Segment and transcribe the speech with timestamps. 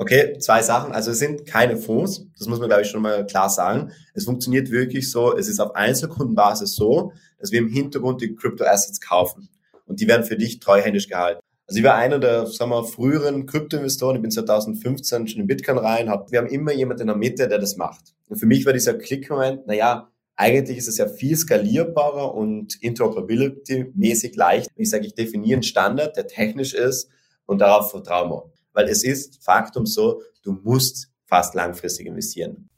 [0.00, 0.92] Okay, zwei Sachen.
[0.92, 3.90] Also es sind keine Fonds, das muss man, glaube ich, schon mal klar sagen.
[4.14, 9.00] Es funktioniert wirklich so, es ist auf Einzelkundenbasis so, dass wir im Hintergrund die Crypto-Assets
[9.00, 9.48] kaufen.
[9.86, 11.40] Und die werden für dich treuhändisch gehalten.
[11.66, 14.16] Also ich war einer der, sagen wir, früheren Kryptoinvestoren.
[14.16, 16.08] Ich bin 2015 schon in Bitcoin rein.
[16.08, 18.14] Hab, wir haben immer jemanden in der Mitte, der das macht.
[18.28, 24.36] Und für mich war dieser Klickmoment, naja, eigentlich ist es ja viel skalierbarer und interoperability-mäßig
[24.36, 24.70] leicht.
[24.76, 27.10] Ich sage, ich definiere einen Standard, der technisch ist
[27.46, 28.52] und darauf vertrauen wir.
[28.78, 32.70] Weil es ist Faktum so, du musst fast langfristig investieren.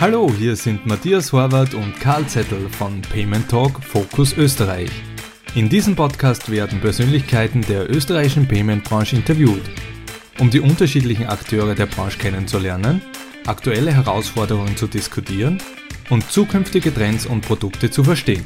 [0.00, 4.90] Hallo, hier sind Matthias Horvath und Karl Zettel von Payment Talk Focus Österreich.
[5.54, 9.62] In diesem Podcast werden Persönlichkeiten der österreichischen Payment-Branche interviewt,
[10.40, 13.02] um die unterschiedlichen Akteure der Branche kennenzulernen,
[13.46, 15.62] aktuelle Herausforderungen zu diskutieren
[16.10, 18.44] und zukünftige Trends und Produkte zu verstehen.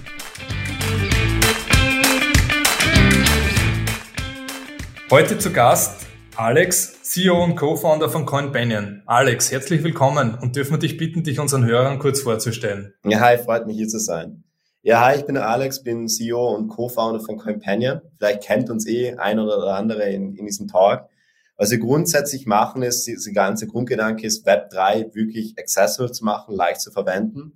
[5.10, 9.02] Heute zu Gast Alex, CEO und Co-Founder von CoinBanion.
[9.06, 12.92] Alex, herzlich willkommen und dürfen wir dich bitten, dich unseren Hörern kurz vorzustellen.
[13.04, 14.42] Ja, hi, freut mich hier zu sein.
[14.82, 18.00] Ja, hi, ich bin Alex, bin CEO und Co-Founder von CoinPanion.
[18.18, 21.08] Vielleicht kennt uns eh ein oder andere in, in diesem Talk.
[21.56, 26.80] Was wir grundsätzlich machen, ist, dieser ganze Grundgedanke ist, Web3 wirklich accessible zu machen, leicht
[26.80, 27.52] zu verwenden.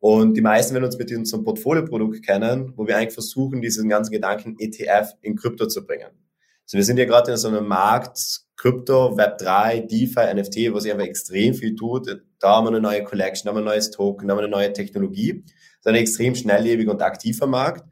[0.00, 4.12] Und die meisten werden uns mit unserem Portfolio-Produkt kennen, wo wir eigentlich versuchen, diesen ganzen
[4.12, 6.10] Gedanken ETF in Krypto zu bringen.
[6.64, 10.92] Also wir sind ja gerade in so einem Markt, Krypto, Web3, DeFi, NFT, wo sich
[10.92, 12.22] einfach extrem viel tut.
[12.38, 14.44] Da haben wir eine neue Collection, da haben wir ein neues Token, da haben wir
[14.44, 15.44] eine neue Technologie.
[15.44, 17.84] Das ist ein extrem schnelllebiger und aktiver Markt,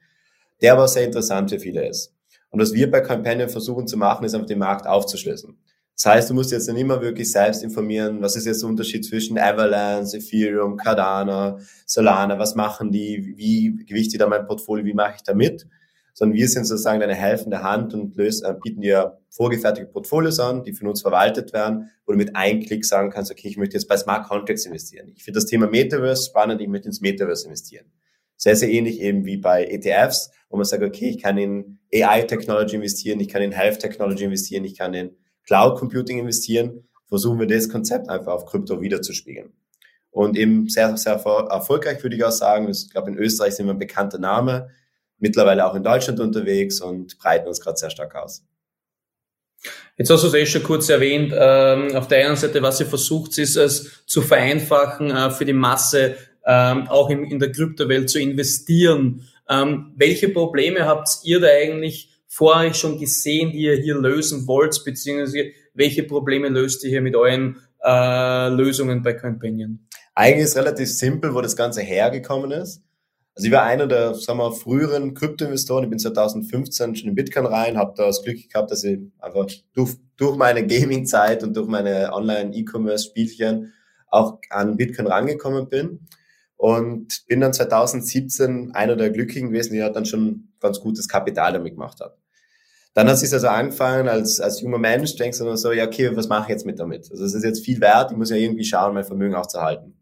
[0.63, 2.16] der aber sehr interessant für viele ist.
[2.51, 5.59] Und was wir bei Companion versuchen zu machen, ist einfach den Markt aufzuschlüsseln.
[5.97, 9.03] Das heißt, du musst jetzt nicht immer wirklich selbst informieren, was ist jetzt der Unterschied
[9.05, 14.93] zwischen Avalanche, Ethereum, Cardano, Solana, was machen die, wie gewichte ich da mein Portfolio, wie
[14.93, 15.67] mache ich da mit?
[16.13, 20.75] Sondern wir sind sozusagen deine helfende Hand und äh, bieten dir vorgefertigte Portfolios an, die
[20.75, 23.89] von uns verwaltet werden, wo du mit einem Klick sagen kannst, okay, ich möchte jetzt
[23.89, 25.13] bei Smart Contracts investieren.
[25.17, 27.87] Ich finde das Thema Metaverse spannend, ich möchte ins Metaverse investieren.
[28.37, 32.77] Sehr, sehr ähnlich eben wie bei ETFs, wo man sagt, okay, ich kann in AI-Technology
[32.77, 35.17] investieren, ich kann in Health-Technology investieren, ich kann in
[35.47, 39.53] Cloud Computing investieren, versuchen wir das Konzept einfach auf Krypto wiederzuspiegeln.
[40.11, 42.71] Und eben sehr, sehr erfolgreich würde ich auch sagen.
[42.71, 44.71] Ich glaube, in Österreich sind wir ein bekannter Name,
[45.19, 48.43] mittlerweile auch in Deutschland unterwegs und breiten uns gerade sehr stark aus.
[49.97, 51.33] Jetzt hast du es eh schon kurz erwähnt.
[51.37, 55.53] Ähm, auf der einen Seite, was ihr versucht, ist es zu vereinfachen, äh, für die
[55.53, 59.27] Masse ähm, auch in der Kryptowelt zu investieren.
[59.49, 64.47] Ähm, welche Probleme habt ihr da eigentlich vor euch schon gesehen, die ihr hier lösen
[64.47, 69.87] wollt, beziehungsweise welche Probleme löst ihr hier mit euren äh, Lösungen bei Companion?
[70.15, 72.83] Eigentlich ist relativ simpel, wo das Ganze hergekommen ist.
[73.35, 75.85] Also ich war einer der, sagen wir, früheren Kryptoinvestoren.
[75.85, 79.47] Ich bin 2015 schon in Bitcoin rein, habe da das Glück gehabt, dass ich einfach
[79.75, 83.75] durch, durch meine Gaming-Zeit und durch meine Online-E-Commerce-Spielchen
[84.09, 86.07] auch an Bitcoin rangekommen bin.
[86.57, 91.53] Und bin dann 2017 einer der Glücklichen gewesen, die hat dann schon ganz gutes Kapital
[91.53, 92.17] damit gemacht hat.
[92.95, 96.17] Dann hat es sich also angefangen, als, als junger Mensch denkst du so, ja, okay,
[96.17, 97.11] was mache ich jetzt mit damit?
[97.11, 99.95] Also es ist jetzt viel wert, ich muss ja irgendwie schauen, mein Vermögen aufzuhalten.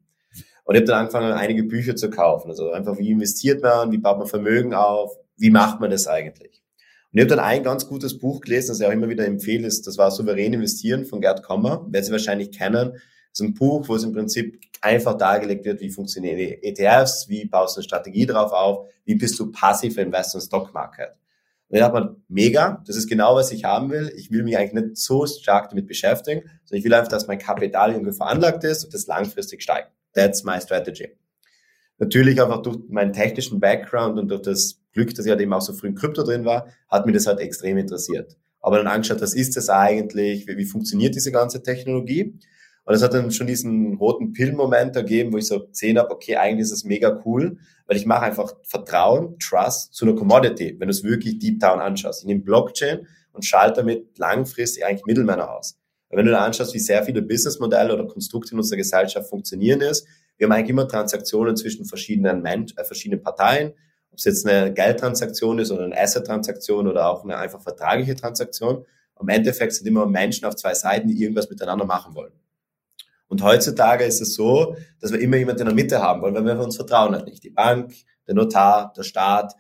[0.64, 2.50] Und ich habe dann angefangen, einige Bücher zu kaufen.
[2.50, 6.62] Also einfach, wie investiert man, wie baut man Vermögen auf, wie macht man das eigentlich?
[7.12, 9.66] Und ich habe dann ein ganz gutes Buch gelesen, das ich auch immer wieder empfehle,
[9.66, 12.94] ist, das war Souverän investieren von Gerd Kommer, werden Sie wahrscheinlich kennen.
[13.34, 17.44] Ist ein Buch, wo es im Prinzip einfach dargelegt wird, wie funktionieren die ETFs, wie
[17.46, 21.08] baust du eine Strategie drauf auf, wie bist du passiv Investor im Stock Market.
[21.68, 24.12] Und dann hat man, mega, das ist genau, was ich haben will.
[24.16, 27.40] Ich will mich eigentlich nicht so stark damit beschäftigen, sondern ich will einfach, dass mein
[27.40, 29.90] Kapital irgendwie veranlagt ist und das langfristig steigt.
[30.12, 31.08] That's my strategy.
[31.98, 35.60] Natürlich einfach durch meinen technischen Background und durch das Glück, dass ich halt eben auch
[35.60, 38.36] so früh in Krypto drin war, hat mir das halt extrem interessiert.
[38.60, 40.46] Aber dann angeschaut, was ist das eigentlich?
[40.46, 42.38] Wie, wie funktioniert diese ganze Technologie?
[42.84, 46.36] Und es hat dann schon diesen roten Pill-Moment ergeben, wo ich so gesehen habe, okay,
[46.36, 47.56] eigentlich ist es mega cool,
[47.86, 51.80] weil ich mache einfach Vertrauen, Trust zu einer Commodity, wenn du es wirklich deep down
[51.80, 52.20] anschaust.
[52.20, 55.78] Ich nehme Blockchain und schalte damit langfristig eigentlich Mittelmänner aus.
[56.08, 59.80] Weil wenn du da anschaust, wie sehr viele Businessmodelle oder Konstrukte in unserer Gesellschaft funktionieren
[59.80, 60.06] ist,
[60.36, 63.72] wir haben eigentlich immer Transaktionen zwischen verschiedenen, Mensch, äh, verschiedenen Parteien,
[64.10, 68.84] ob es jetzt eine Geldtransaktion ist oder eine Asset-Transaktion oder auch eine einfach vertragliche Transaktion.
[69.20, 72.32] Im Endeffekt sind immer Menschen auf zwei Seiten, die irgendwas miteinander machen wollen.
[73.34, 76.44] Und heutzutage ist es so, dass wir immer jemanden in der Mitte haben wollen, weil
[76.44, 77.42] wir uns vertrauen halt nicht.
[77.42, 77.92] Die Bank,
[78.28, 79.56] der Notar, der Staat,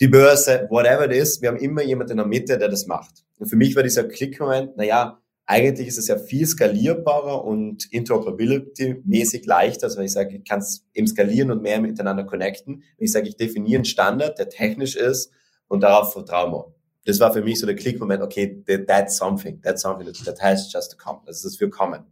[0.00, 3.24] die Börse, whatever it is, wir haben immer jemanden in der Mitte, der das macht.
[3.36, 9.44] Und für mich war dieser Klickmoment, naja, eigentlich ist es ja viel skalierbarer und interoperability-mäßig
[9.44, 9.86] leichter.
[9.86, 12.84] Also wenn ich sage, ich kann es eben skalieren und mehr miteinander connecten.
[12.96, 15.32] Wenn ich sage, ich definiere einen Standard, der technisch ist
[15.66, 16.72] und darauf vertrauen wir.
[17.06, 20.92] Das war für mich so der Klickmoment, okay, that's something, that's something that, has just
[20.92, 21.22] to come.
[21.26, 22.04] Das ist das Willkommen.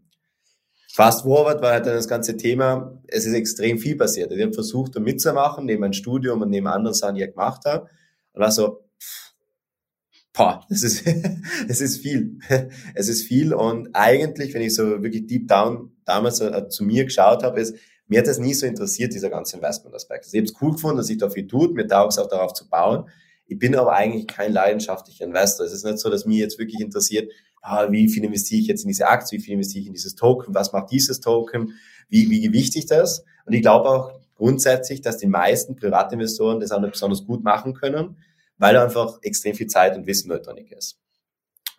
[0.97, 4.33] Fast forward war halt dann das ganze Thema, es ist extrem viel passiert.
[4.33, 7.67] Ich habe versucht, da mitzumachen, neben meinem Studium und neben anderen Sachen, die ich gemacht
[7.67, 7.91] habe.
[8.33, 8.89] Und war so,
[10.33, 11.05] boah, das ist,
[11.69, 12.39] es ist viel.
[12.95, 17.05] Es ist viel und eigentlich, wenn ich so wirklich deep down damals äh, zu mir
[17.05, 17.77] geschaut habe, ist,
[18.07, 20.25] mir hat das nie so interessiert, dieser ganze Investment-Aspekt.
[20.25, 22.29] Also ich habe es cool gefunden, dass sich da viel tut, mir taugt es auch
[22.29, 23.05] darauf zu bauen.
[23.47, 25.67] Ich bin aber eigentlich kein leidenschaftlicher Investor.
[25.67, 27.31] Es ist nicht so, dass mir jetzt wirklich interessiert,
[27.63, 30.15] ah, wie viel investiere ich jetzt in diese Aktie, wie viel investiere ich in dieses
[30.15, 31.75] Token, was macht dieses Token,
[32.09, 33.25] wie, wie gewichtig das?
[33.45, 37.75] Und ich glaube auch grundsätzlich, dass die meisten Privatinvestoren das auch nicht besonders gut machen
[37.75, 38.17] können
[38.59, 40.99] weil einfach extrem viel Zeit und Wissen notwendig ist.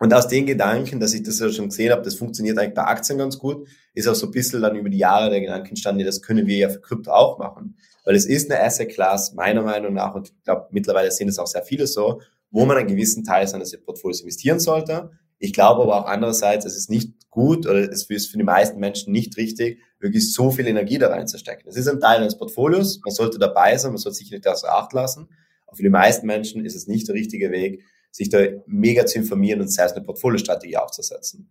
[0.00, 2.84] Und aus den Gedanken, dass ich das ja schon gesehen habe, das funktioniert eigentlich bei
[2.84, 6.04] Aktien ganz gut, ist auch so ein bisschen dann über die Jahre der Gedanken entstanden,
[6.04, 7.76] das können wir ja für Krypto auch machen.
[8.04, 11.38] Weil es ist eine Asset Class, meiner Meinung nach, und ich glaube, mittlerweile sehen es
[11.38, 12.20] auch sehr viele so,
[12.50, 15.10] wo man einen gewissen Teil seines Portfolios investieren sollte.
[15.38, 18.80] Ich glaube aber auch andererseits, es ist nicht gut oder es ist für die meisten
[18.80, 21.68] Menschen nicht richtig, wirklich so viel Energie da reinzustecken.
[21.68, 24.72] Es ist ein Teil eines Portfolios, man sollte dabei sein, man sollte sich nicht außer
[24.72, 25.28] Acht lassen.
[25.66, 29.18] Aber für die meisten Menschen ist es nicht der richtige Weg, sich da mega zu
[29.18, 31.50] informieren und selbst eine Portfoliostrategie aufzusetzen.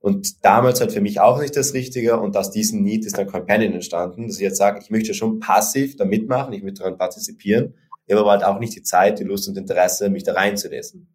[0.00, 3.26] Und damals halt für mich auch nicht das Richtige und aus diesem Need ist dann
[3.26, 6.96] Companion entstanden, dass ich jetzt sage, ich möchte schon passiv da mitmachen, ich möchte daran
[6.96, 7.74] partizipieren,
[8.06, 11.14] ich habe aber halt auch nicht die Zeit, die Lust und Interesse, mich da reinzulesen.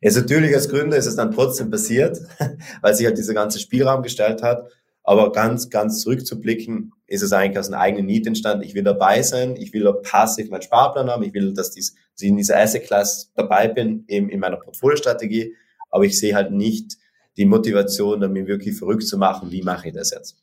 [0.00, 2.18] Jetzt natürlich als Gründer ist es dann trotzdem passiert,
[2.82, 4.68] weil sich halt dieser ganze Spielraum gestellt hat
[5.06, 8.64] aber ganz, ganz zurückzublicken, ist es eigentlich aus einem eigenen Need entstanden.
[8.64, 12.22] Ich will dabei sein, ich will passiv meinen Sparplan haben, ich will, dass, dies, dass
[12.22, 15.54] ich in dieser Asset Class dabei bin, eben in meiner Portfoliostrategie,
[15.90, 16.96] aber ich sehe halt nicht
[17.36, 20.36] die Motivation, da mir wirklich verrückt zu machen, wie mache ich das jetzt?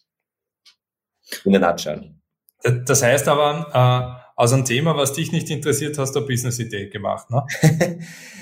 [1.44, 2.15] In der Nutshell.
[2.85, 6.88] Das heißt aber, äh aus einem Thema, was dich nicht interessiert, hast du eine Business-Idee
[6.88, 7.45] gemacht, ne?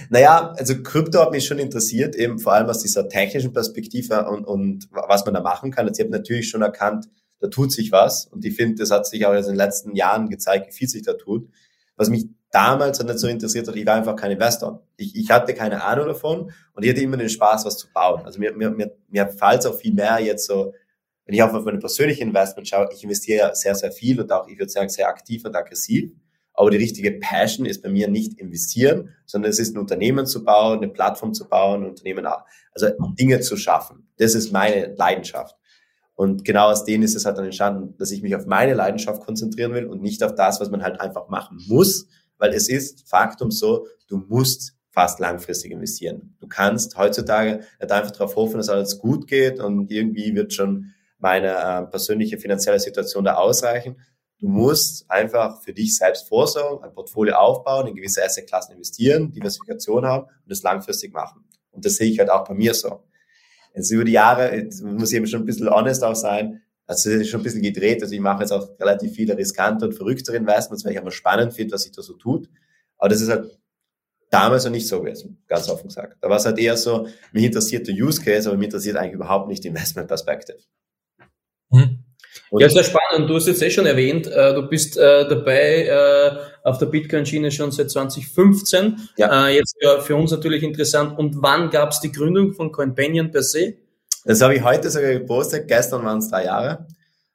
[0.10, 4.46] naja, also Krypto hat mich schon interessiert, eben vor allem aus dieser technischen Perspektive und,
[4.46, 5.88] und was man da machen kann.
[5.88, 7.08] Also ich habe natürlich schon erkannt,
[7.40, 10.30] da tut sich was und ich finde, das hat sich auch in den letzten Jahren
[10.30, 11.50] gezeigt, wie viel sich da tut.
[11.98, 14.86] Was mich damals nicht so interessiert hat, ich war einfach kein Investor.
[14.98, 18.24] Ich, ich hatte keine Ahnung davon und ich hatte immer den Spaß, was zu bauen.
[18.26, 20.74] Also mir, mir, mir, mir fällt es auch viel mehr jetzt so
[21.26, 24.48] wenn ich auf meine persönliche Investment schaue, ich investiere ja sehr, sehr viel und auch,
[24.48, 26.12] ich würde sagen, sehr aktiv und aggressiv.
[26.54, 30.44] Aber die richtige Passion ist bei mir nicht investieren, sondern es ist ein Unternehmen zu
[30.44, 32.28] bauen, eine Plattform zu bauen, ein Unternehmen,
[32.74, 32.88] also
[33.18, 34.10] Dinge zu schaffen.
[34.18, 35.56] Das ist meine Leidenschaft.
[36.14, 39.24] Und genau aus denen ist es halt dann entstanden, dass ich mich auf meine Leidenschaft
[39.24, 42.08] konzentrieren will und nicht auf das, was man halt einfach machen muss,
[42.38, 46.36] weil es ist Faktum so, du musst fast langfristig investieren.
[46.40, 50.94] Du kannst heutzutage nicht einfach darauf hoffen, dass alles gut geht und irgendwie wird schon
[51.22, 53.96] meine äh, persönliche finanzielle Situation da ausreichen.
[54.40, 60.06] Du musst einfach für dich selbst vorsorgen, ein Portfolio aufbauen, in gewisse Assetklassen investieren, Diversifikation
[60.06, 61.46] haben und das langfristig machen.
[61.72, 63.04] Und das sehe ich halt auch bei mir so.
[63.76, 67.30] Jetzt über die Jahre, muss ich eben schon ein bisschen honest auch sein, also ist
[67.30, 68.02] schon ein bisschen gedreht.
[68.02, 71.54] Also ich mache jetzt auch relativ viele riskante und verrücktere Investments, weil ich aber spannend
[71.54, 72.50] finde, was sich da so tut.
[72.98, 73.58] Aber das ist halt
[74.30, 76.18] damals noch nicht so gewesen, ganz offen gesagt.
[76.22, 79.14] Da war es halt eher so, mich interessiert der Use Case, aber mich interessiert eigentlich
[79.14, 80.58] überhaupt nicht die Investment Perspective.
[81.72, 82.00] Hm.
[82.52, 83.30] Ja, sehr spannend.
[83.30, 87.52] Du hast jetzt eh schon erwähnt, äh, du bist äh, dabei äh, auf der Bitcoin-Schiene
[87.52, 89.10] schon seit 2015.
[89.18, 89.48] Ja.
[89.48, 91.18] Äh, jetzt ja, für uns natürlich interessant.
[91.18, 93.76] Und wann gab es die Gründung von Companion per se?
[94.26, 95.68] Das habe ich heute sogar gepostet.
[95.68, 96.88] Gestern waren es drei Jahre.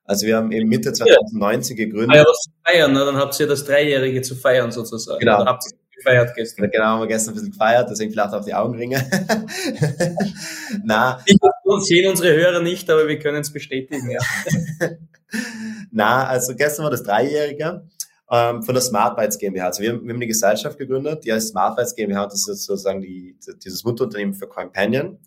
[0.05, 2.11] Also wir haben eben Mitte 2019 gegründet.
[2.13, 3.05] Ah ja, was zu feiern, ne?
[3.05, 5.19] dann habt ihr das Dreijährige zu feiern sozusagen.
[5.19, 5.59] Genau.
[5.97, 6.71] Gefeiert gestern.
[6.71, 9.03] Genau, haben wir gestern ein bisschen gefeiert, deswegen vielleicht auch die Augenringe.
[10.85, 11.21] Na.
[11.25, 11.37] Ich
[11.81, 14.21] sehen unsere Hörer nicht, aber wir können es bestätigen, ja.
[15.91, 17.83] Na, also gestern war das Dreijährige
[18.31, 19.67] ähm, von der Smart Bytes GmbH.
[19.67, 22.65] Also wir haben, wir haben eine Gesellschaft gegründet, die heißt Smart Bytes GmbH, das ist
[22.65, 25.19] sozusagen die, dieses Mutterunternehmen für Companion.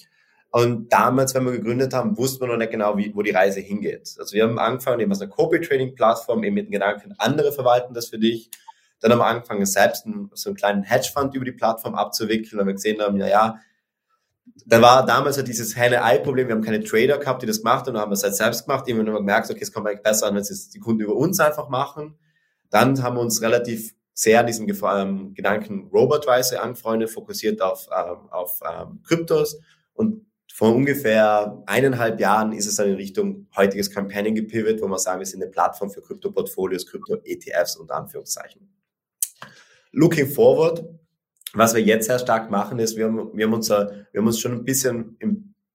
[0.51, 3.59] Und damals, wenn wir gegründet haben, wussten wir noch nicht genau, wie, wo die Reise
[3.59, 4.15] hingeht.
[4.17, 8.07] Also wir haben angefangen eben als eine Copy-Trading-Plattform, eben mit dem Gedanken, andere verwalten das
[8.07, 8.49] für dich.
[8.99, 12.67] Dann haben wir angefangen, selbst einen, so einen kleinen Hedgefund über die Plattform abzuwickeln, weil
[12.67, 13.59] wir gesehen haben, ja, ja,
[14.65, 17.93] da war damals ja dieses Henne-Ei-Problem, wir haben keine Trader gehabt, die das gemacht haben,
[17.93, 20.03] dann haben wir es halt selbst gemacht, die haben wir gemerkt, okay, es kommt eigentlich
[20.03, 22.17] besser an, wenn es die Kunden über uns einfach machen.
[22.69, 28.29] Dann haben wir uns relativ sehr an diesem ähm, Gedanken Robotweise angefreundet, fokussiert auf, ähm,
[28.29, 29.59] auf ähm, Kryptos
[29.93, 34.99] und vor ungefähr eineinhalb Jahren ist es dann in Richtung heutiges Campaigning gepivot, wo wir
[34.99, 38.67] sagen, wir sind eine Plattform für Krypto-Portfolios, Krypto-ETFs und Anführungszeichen.
[39.91, 40.83] Looking forward,
[41.53, 44.39] was wir jetzt sehr stark machen, ist, wir haben, wir haben, uns, wir haben uns
[44.39, 45.17] schon ein bisschen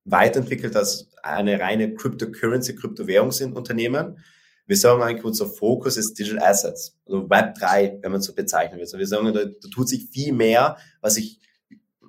[0.05, 4.19] weiterentwickelt als eine reine Cryptocurrency, Kryptowährung sind Unternehmen.
[4.67, 8.77] Wir sagen eigentlich, unser Fokus ist Digital Assets, also Web 3, wenn man so bezeichnen
[8.77, 8.85] will.
[8.85, 11.41] Also wir sagen, da, da tut sich viel mehr, was ich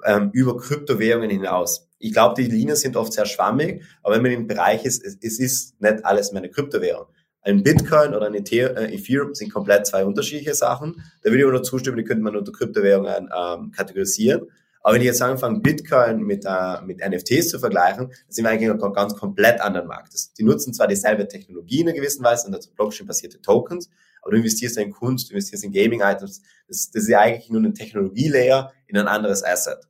[0.05, 1.89] ähm, über Kryptowährungen hinaus.
[1.99, 5.17] Ich glaube, die Linien sind oft sehr schwammig, aber wenn man im Bereich ist, es,
[5.21, 7.07] es ist nicht alles meine Kryptowährung.
[7.45, 11.03] Ein Bitcoin oder ein äh, Ethereum sind komplett zwei unterschiedliche Sachen.
[11.21, 14.47] Da würde ich aber nur zustimmen, die könnte man unter Kryptowährungen ähm, kategorisieren.
[14.81, 18.69] Aber wenn ich jetzt anfange, Bitcoin mit, äh, mit NFTs zu vergleichen, sind wir eigentlich
[18.69, 20.13] einem ganz komplett anderen Markt.
[20.13, 23.91] Das, die nutzen zwar dieselbe Technologie in einer gewissen Weise, sind also Blockchain-basierte Tokens,
[24.23, 26.41] aber du investierst in Kunst, du investierst in Gaming-Items.
[26.67, 29.87] Das, das ist ja eigentlich nur ein Technologielayer in ein anderes Asset.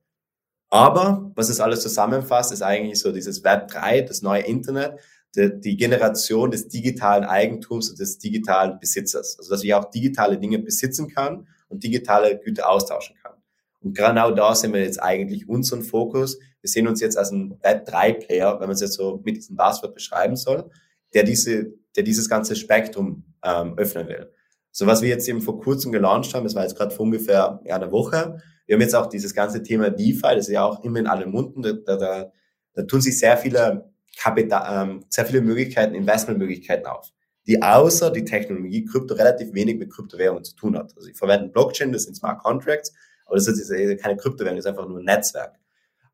[0.69, 4.99] Aber was es alles zusammenfasst, ist eigentlich so dieses Web 3, das neue Internet,
[5.35, 9.37] die, Generation des digitalen Eigentums und des digitalen Besitzers.
[9.37, 13.33] Also dass ich auch digitale Dinge besitzen kann und digitale Güter austauschen kann.
[13.81, 16.39] Und genau da sind wir jetzt eigentlich unseren Fokus.
[16.61, 19.93] Wir sehen uns jetzt als ein Web3-Player, wenn man es jetzt so mit diesem Passwort
[19.93, 20.71] beschreiben soll,
[21.13, 24.31] der diese, der dieses ganze Spektrum ähm, öffnen will.
[24.71, 27.61] So was wir jetzt eben vor kurzem gelauncht haben, das war jetzt gerade vor ungefähr
[27.63, 28.41] ja, einer Woche.
[28.65, 31.31] Wir haben jetzt auch dieses ganze Thema DeFi, das ist ja auch immer in allen
[31.31, 31.61] Munden.
[31.61, 32.31] Da, da,
[32.73, 37.11] da tun sich sehr viele Kapital, ähm, sehr viele Möglichkeiten, Investmentmöglichkeiten auf,
[37.47, 40.93] die außer die Technologie Krypto relativ wenig mit Kryptowährungen zu tun hat.
[40.95, 42.93] Also ich verwende Blockchain, das sind Smart Contracts,
[43.25, 43.69] aber das ist
[44.01, 45.59] keine Kryptowährung, das ist einfach nur ein Netzwerk.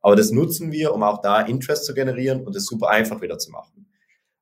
[0.01, 3.37] Aber das nutzen wir, um auch da Interest zu generieren und es super einfach wieder
[3.37, 3.87] zu machen.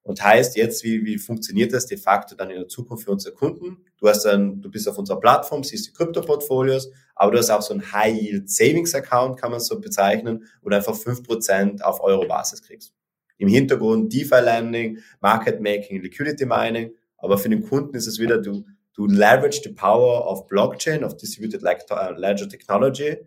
[0.01, 3.35] Und heißt jetzt, wie, wie funktioniert das de facto dann in der Zukunft für unsere
[3.35, 3.85] Kunden?
[3.99, 7.61] Du hast dann, du bist auf unserer Plattform, siehst die Krypto-Portfolios, aber du hast auch
[7.61, 12.93] so ein High-Yield-Savings-Account, kann man so bezeichnen, wo du einfach fünf Prozent auf Euro-Basis kriegst.
[13.39, 19.61] Im Hintergrund DeFi-Landing, Market-Making, Liquidity-Mining, aber für den Kunden ist es wieder, du, du leverage
[19.63, 23.17] the power of Blockchain, of Distributed Ledger Technology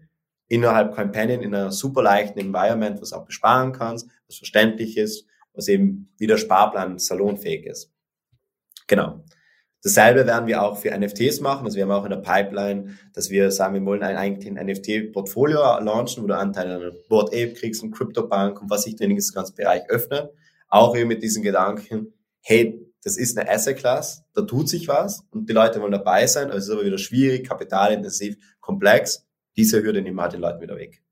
[0.48, 5.68] innerhalb Companion in einer super leichten Environment, was auch besparen kannst, was verständlich ist, was
[5.68, 7.90] eben wieder Sparplan salonfähig ist.
[8.86, 9.24] Genau.
[9.82, 11.64] Dasselbe werden wir auch für NFTs machen.
[11.64, 14.64] Also wir haben auch in der Pipeline, dass wir sagen, wir wollen ein, eigentlich ein
[14.64, 19.10] NFT-Portfolio launchen, wo du Anteile an Board Ape kriegst, ein Crypto-Bank und was sich dann
[19.10, 20.30] in das ganze Bereich öffnet.
[20.68, 25.24] Auch eben mit diesen Gedanken, hey, das ist eine Asset Class, da tut sich was
[25.30, 29.26] und die Leute wollen dabei sein, aber es ist aber wieder schwierig, kapitalintensiv, komplex.
[29.56, 31.02] Diese Hürde nehmen wir halt den Leuten wieder weg.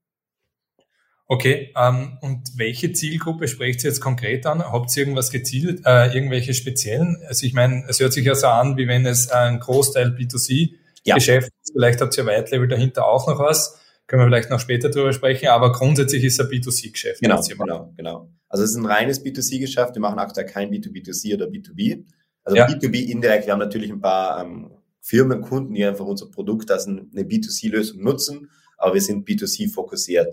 [1.31, 4.61] Okay, ähm, und welche Zielgruppe sprecht ihr jetzt konkret an?
[4.69, 7.23] Habt ihr irgendwas gezielt, äh, irgendwelche speziellen?
[7.25, 11.05] Also ich meine, es hört sich ja so an, wie wenn es ein Großteil B2C-Geschäft
[11.05, 11.61] ja.
[11.63, 11.71] ist.
[11.71, 13.79] Vielleicht habt ihr White Label dahinter auch noch was.
[14.07, 17.21] Können wir vielleicht noch später drüber sprechen, aber grundsätzlich ist es ein B2C-Geschäft.
[17.21, 18.29] Genau, genau, genau.
[18.49, 19.95] Also es ist ein reines B2C-Geschäft.
[19.95, 22.03] Wir machen aktuell kein B2B2C oder B2B.
[22.43, 22.67] Also ja.
[22.67, 23.45] B2B indirekt.
[23.45, 28.49] Wir haben natürlich ein paar ähm, Firmenkunden, die einfach unser Produkt als eine B2C-Lösung nutzen,
[28.77, 30.27] aber wir sind B2C fokussiert.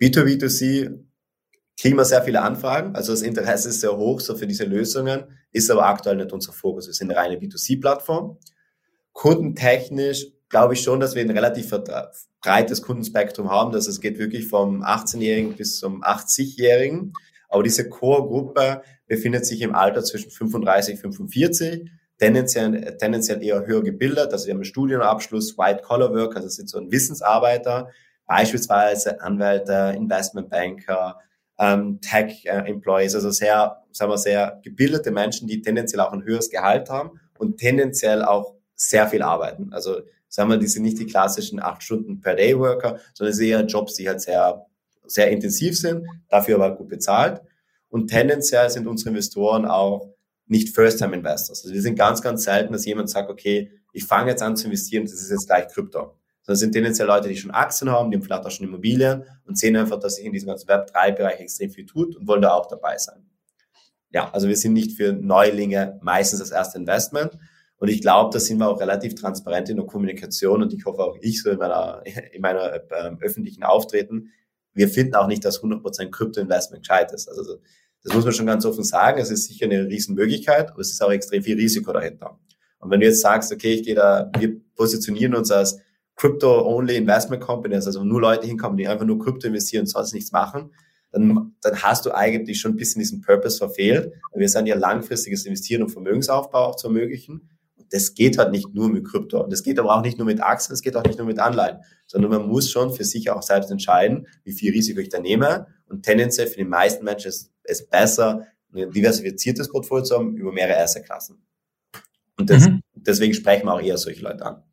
[0.00, 1.04] B2B2C
[1.78, 5.24] kriegen wir sehr viele Anfragen, also das Interesse ist sehr hoch so für diese Lösungen,
[5.52, 6.86] ist aber aktuell nicht unser Fokus.
[6.86, 8.38] Wir sind eine reine B2C-Plattform.
[9.12, 11.74] Kundentechnisch glaube ich schon, dass wir ein relativ
[12.40, 17.12] breites Kundenspektrum haben, dass es geht wirklich vom 18-Jährigen bis zum 80-Jährigen.
[17.48, 23.82] Aber diese Core-Gruppe befindet sich im Alter zwischen 35 und 45, tendenziell, tendenziell eher höher
[23.82, 24.32] gebildet.
[24.32, 27.90] Also wir haben einen Studienabschluss, White-Collar-Work, also sind so ein Wissensarbeiter,
[28.26, 31.20] beispielsweise Anwälte, Investmentbanker,
[31.58, 36.90] ähm, Tech-Employees, also sehr, sagen wir, sehr gebildete Menschen, die tendenziell auch ein höheres Gehalt
[36.90, 39.72] haben und tendenziell auch sehr viel arbeiten.
[39.72, 43.60] Also sagen wir, die sind nicht die klassischen acht Stunden per Day Worker, sondern eher
[43.62, 44.66] Jobs, die halt sehr,
[45.06, 47.40] sehr intensiv sind, dafür aber gut bezahlt.
[47.88, 50.12] Und tendenziell sind unsere Investoren auch
[50.46, 51.62] nicht First-Time-Investors.
[51.62, 54.66] Also wir sind ganz, ganz selten, dass jemand sagt, okay, ich fange jetzt an zu
[54.66, 58.16] investieren, das ist jetzt gleich Krypto sondern sind tendenziell Leute, die schon Aktien haben, die
[58.16, 61.70] haben vielleicht auch schon Immobilien und sehen einfach, dass sich in diesem ganzen Web3-Bereich extrem
[61.70, 63.26] viel tut und wollen da auch dabei sein.
[64.10, 67.36] Ja, also wir sind nicht für Neulinge meistens das erste Investment.
[67.78, 71.00] Und ich glaube, da sind wir auch relativ transparent in der Kommunikation und ich hoffe
[71.00, 74.30] auch ich so in meiner, in meiner äh, öffentlichen Auftreten.
[74.74, 77.28] Wir finden auch nicht, dass 100% Krypto-Investment gescheit ist.
[77.28, 77.56] Also
[78.04, 79.18] das muss man schon ganz offen sagen.
[79.18, 82.38] Es ist sicher eine Riesenmöglichkeit, aber es ist auch extrem viel Risiko dahinter.
[82.78, 85.78] Und wenn du jetzt sagst, okay, ich gehe da, wir positionieren uns als
[86.16, 90.32] Crypto-only Investment Companies, also nur Leute hinkommen, die einfach nur Krypto investieren und sonst nichts
[90.32, 90.70] machen,
[91.14, 94.12] dann, dann hast du eigentlich schon ein bisschen diesen Purpose verfehlt.
[94.34, 97.50] Wir sind ja langfristiges Investieren und Vermögensaufbau auch zu ermöglichen.
[97.76, 99.42] Und das geht halt nicht nur mit Krypto.
[99.42, 101.38] Und das geht aber auch nicht nur mit Aktien, das geht auch nicht nur mit
[101.38, 105.20] Anleihen, sondern man muss schon für sich auch selbst entscheiden, wie viel Risiko ich da
[105.20, 105.68] nehme.
[105.86, 110.52] Und tendenziell für die meisten Menschen ist es besser, ein diversifiziertes Portfolio zu haben über
[110.52, 111.44] mehrere Assetklassen.
[112.36, 112.80] Und das, mhm.
[112.94, 114.63] deswegen sprechen wir auch eher solche Leute an.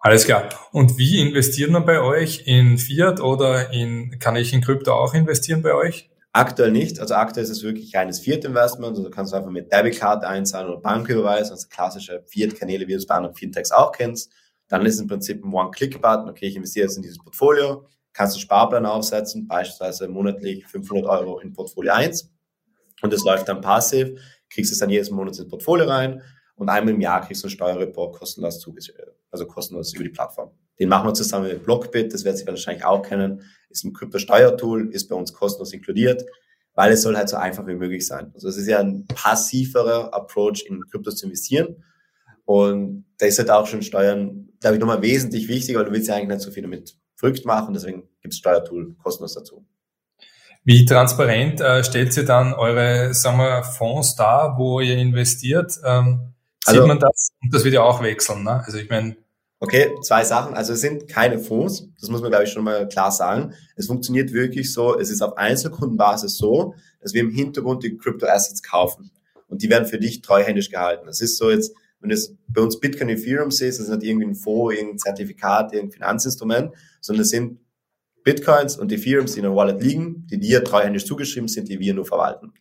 [0.00, 0.48] Alles klar.
[0.72, 2.46] Und wie investiert man bei euch?
[2.46, 6.08] In Fiat oder in, kann ich in Krypto auch investieren bei euch?
[6.32, 7.00] Aktuell nicht.
[7.00, 8.90] Also aktuell ist es wirklich reines Fiat-Investment.
[8.90, 13.06] Also du kannst einfach mit Debitkarte einzahlen oder Banküberweis, also klassische Fiat-Kanäle, wie du es
[13.06, 14.30] bei anderen Fintechs auch kennst.
[14.68, 16.28] Dann ist im Prinzip ein One-Click-Button.
[16.28, 17.86] Okay, ich investiere jetzt in dieses Portfolio.
[18.12, 22.30] Kannst du Sparplan aufsetzen, beispielsweise monatlich 500 Euro in Portfolio 1.
[23.02, 24.10] Und das läuft dann passiv.
[24.50, 26.22] Kriegst es dann jedes Monat ins Portfolio rein.
[26.58, 28.98] Und einmal im Jahr kriegst du einen Steuerreport kostenlos zugeschickt,
[29.30, 30.50] also kostenlos über die Plattform.
[30.80, 34.92] Den machen wir zusammen mit Blockbit, das werdet ihr wahrscheinlich auch kennen, ist ein Krypto-Steuertool,
[34.92, 36.24] ist bei uns kostenlos inkludiert,
[36.74, 38.32] weil es soll halt so einfach wie möglich sein.
[38.34, 41.84] Also es ist ja ein passiverer Approach in Kryptos zu investieren
[42.44, 46.08] und da ist halt auch schon Steuern, glaube ich, nochmal wesentlich wichtiger, weil du willst
[46.08, 49.64] ja eigentlich nicht so viel damit verrückt machen, deswegen gibt es Steuertool kostenlos dazu.
[50.64, 55.72] Wie transparent äh, stellt ihr dann eure sagen wir, Fonds dar, wo ihr investiert?
[55.84, 56.34] Ähm,
[56.68, 57.30] sieht also, man das?
[57.42, 58.44] Und das wird ja auch wechseln.
[58.44, 58.62] Ne?
[58.64, 59.16] Also ich meine,
[59.60, 60.54] Okay, zwei Sachen.
[60.54, 63.54] Also es sind keine Fonds, das muss man, glaube ich, schon mal klar sagen.
[63.74, 68.62] Es funktioniert wirklich so, es ist auf Einzelkundenbasis so, dass wir im Hintergrund die Crypto-Assets
[68.62, 69.10] kaufen.
[69.48, 71.08] Und die werden für dich treuhändisch gehalten.
[71.08, 74.08] Es ist so jetzt, wenn du es bei uns Bitcoin Ethereum siehst, das ist nicht
[74.08, 77.58] irgendwie ein Fonds, irgendein Zertifikat, irgendein Finanzinstrument, sondern es sind
[78.22, 81.94] Bitcoins und Ethereums, die in der Wallet liegen, die dir treuhändisch zugeschrieben sind, die wir
[81.94, 82.52] nur verwalten.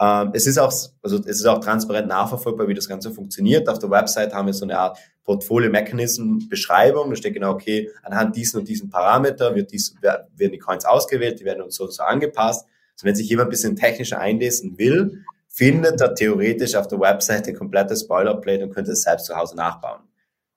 [0.00, 0.72] Ähm, es ist auch,
[1.02, 3.68] also es ist auch transparent nachverfolgbar, wie das Ganze funktioniert.
[3.68, 7.10] Auf der Website haben wir so eine Art Portfolio-Mechanism-Beschreibung.
[7.10, 11.40] Da steht genau, okay, anhand diesen und diesen Parameter wird dies, werden die Coins ausgewählt,
[11.40, 12.66] die werden uns so, so angepasst.
[12.94, 17.46] Also wenn sich jemand ein bisschen technischer einlesen will, findet er theoretisch auf der Website
[17.46, 20.00] ein komplettes Boilerplate und könnte es selbst zu Hause nachbauen.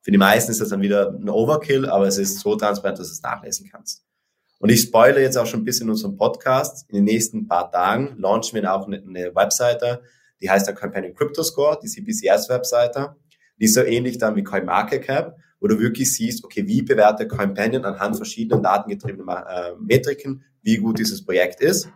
[0.01, 3.07] Für die meisten ist das dann wieder ein Overkill, aber es ist so transparent, dass
[3.07, 4.05] du es nachlesen kannst.
[4.59, 6.89] Und ich spoilere jetzt auch schon ein bisschen in unserem Podcast.
[6.89, 10.01] In den nächsten paar Tagen launchen wir auch eine, Webseite,
[10.41, 13.15] die heißt der Companion Crypto Score, die CBCS-Webseite.
[13.59, 17.85] Die ist so ähnlich dann wie CoinMarketCap, wo du wirklich siehst, okay, wie bewertet Companion
[17.85, 21.89] anhand verschiedenen datengetriebenen äh, Metriken, wie gut dieses Projekt ist.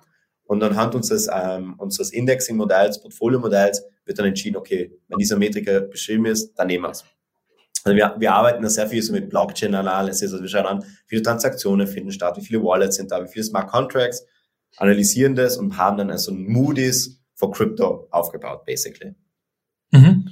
[0.43, 6.25] Und anhand unseres, ähm, unseres Indexing-Modells, Portfolio-Modells wird dann entschieden, okay, wenn dieser Metriker beschrieben
[6.25, 7.05] ist, dann nehmen wir es.
[7.83, 10.31] Also wir, wir arbeiten da sehr viel so mit Blockchain-Analysis.
[10.31, 13.31] Also wir schauen an, wie viele Transaktionen finden statt, wie viele Wallets sind da, wie
[13.31, 14.25] viele Smart Contracts,
[14.77, 19.15] analysieren das und haben dann also ein Moody's for Crypto aufgebaut, basically.
[19.91, 20.29] Mhm.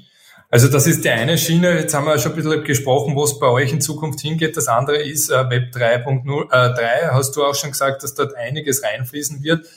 [0.50, 1.78] Also das ist die eine Schiene.
[1.78, 4.56] Jetzt haben wir schon ein bisschen gesprochen, wo es bei euch in Zukunft hingeht.
[4.56, 6.46] Das andere ist äh, Web 3.0.
[6.46, 9.68] Äh, 3 hast du auch schon gesagt, dass dort einiges reinfließen wird.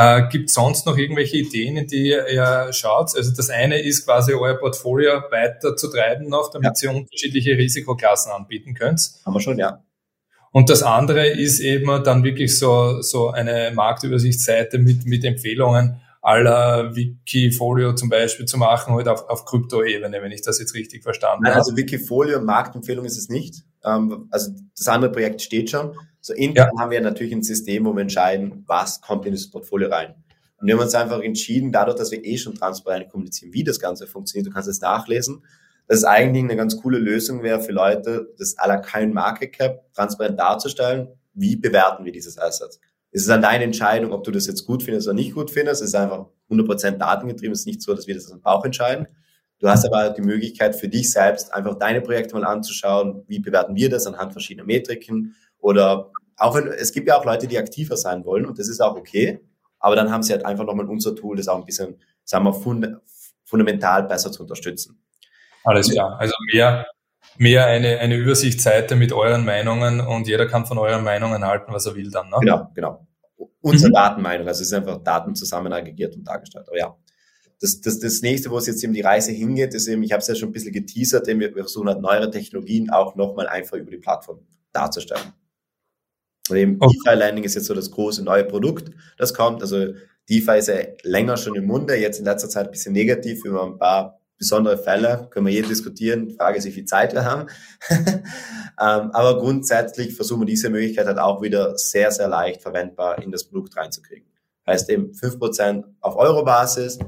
[0.00, 3.16] Äh, Gibt sonst noch irgendwelche Ideen, in die ihr schaut?
[3.16, 6.92] Also das eine ist quasi euer Portfolio weiter zu treiben noch, damit ja.
[6.92, 9.10] ihr unterschiedliche Risikoklassen anbieten könnt.
[9.26, 9.82] Haben wir schon, ja.
[10.52, 16.94] Und das andere ist eben dann wirklich so, so eine Marktübersichtsseite mit, mit Empfehlungen aller
[16.94, 21.42] Wikifolio zum Beispiel zu machen, halt auf, auf Krypto-Ebene, wenn ich das jetzt richtig verstanden
[21.42, 21.60] Nein, habe.
[21.62, 23.64] Also Wikifolio Marktempfehlung ist es nicht.
[23.84, 25.94] Ähm, also das andere Projekt steht schon.
[26.20, 26.82] So intern ja.
[26.82, 30.14] haben wir natürlich ein System, wo wir entscheiden, was kommt in das Portfolio rein.
[30.60, 33.78] Und wir haben uns einfach entschieden, dadurch, dass wir eh schon transparent kommunizieren, wie das
[33.78, 35.44] Ganze funktioniert, du kannst es nachlesen,
[35.86, 39.52] dass es eigentlich eine ganz coole Lösung wäre für Leute, das à la kein Market
[39.52, 42.78] Cap transparent darzustellen, wie bewerten wir dieses Asset.
[43.10, 45.80] Es ist dann deine Entscheidung, ob du das jetzt gut findest oder nicht gut findest.
[45.80, 47.52] Es ist einfach 100% datengetrieben.
[47.52, 49.06] Es ist nicht so, dass wir das dem Bauch entscheiden.
[49.58, 53.24] Du hast aber die Möglichkeit für dich selbst einfach deine Projekte mal anzuschauen.
[53.26, 55.34] Wie bewerten wir das anhand verschiedener Metriken?
[55.58, 58.80] Oder auch wenn, es gibt ja auch Leute, die aktiver sein wollen und das ist
[58.80, 59.40] auch okay.
[59.80, 62.54] Aber dann haben sie halt einfach nochmal unser Tool, das auch ein bisschen, sagen wir,
[62.54, 62.86] fund,
[63.44, 65.00] fundamental besser zu unterstützen.
[65.64, 66.18] Alles klar.
[66.18, 66.86] Also mehr,
[67.36, 71.86] mehr eine, eine Übersichtsseite mit euren Meinungen und jeder kann von euren Meinungen halten, was
[71.86, 72.28] er will dann.
[72.30, 72.36] Ne?
[72.40, 73.06] Genau, genau.
[73.60, 73.94] Unsere mhm.
[73.94, 76.66] Datenmeinung, also es ist einfach Daten zusammen aggregiert und dargestellt.
[76.68, 76.96] Aber ja,
[77.60, 80.20] das, das, das nächste, wo es jetzt eben die Reise hingeht, ist eben, ich habe
[80.20, 83.76] es ja schon ein bisschen geteasert, eben wir versuchen halt neuere Technologien auch nochmal einfach
[83.76, 84.40] über die Plattform
[84.72, 85.32] darzustellen.
[86.48, 86.96] Und eben okay.
[87.04, 89.60] DeFi Landing ist jetzt so das große neue Produkt, das kommt.
[89.62, 89.94] Also
[90.28, 93.64] DeFi ist ja länger schon im Munde, jetzt in letzter Zeit ein bisschen negativ über
[93.64, 96.28] ein paar besondere Fälle, können wir hier diskutieren.
[96.28, 97.48] Die Frage ist, wie viel Zeit wir haben.
[97.90, 98.30] ähm,
[98.76, 103.44] aber grundsätzlich versuchen wir diese Möglichkeit halt auch wieder sehr, sehr leicht verwendbar in das
[103.44, 104.28] Produkt reinzukriegen.
[104.64, 106.98] Heißt eben fünf Prozent auf Euro-Basis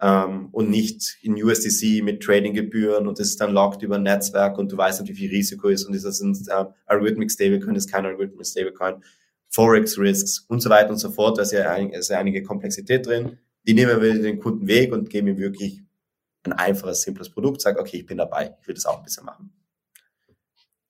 [0.00, 4.58] ähm, und nicht in USDC mit Tradinggebühren und das ist dann locked über ein Netzwerk
[4.58, 7.76] und du weißt nicht, wie viel Risiko ist und ist das ein äh, Algorithmic Stablecoin,
[7.76, 9.02] ist kein Algorithmic Stablecoin,
[9.48, 11.38] Forex Risks und so weiter und so fort.
[11.38, 13.38] Da ist ja, ein, ist ja einige Komplexität drin.
[13.66, 15.82] Die nehmen wir den Kunden weg und geben ihm wirklich
[16.44, 19.24] ein einfaches, simples Produkt, sage, okay, ich bin dabei, ich will das auch ein bisschen
[19.24, 19.50] machen.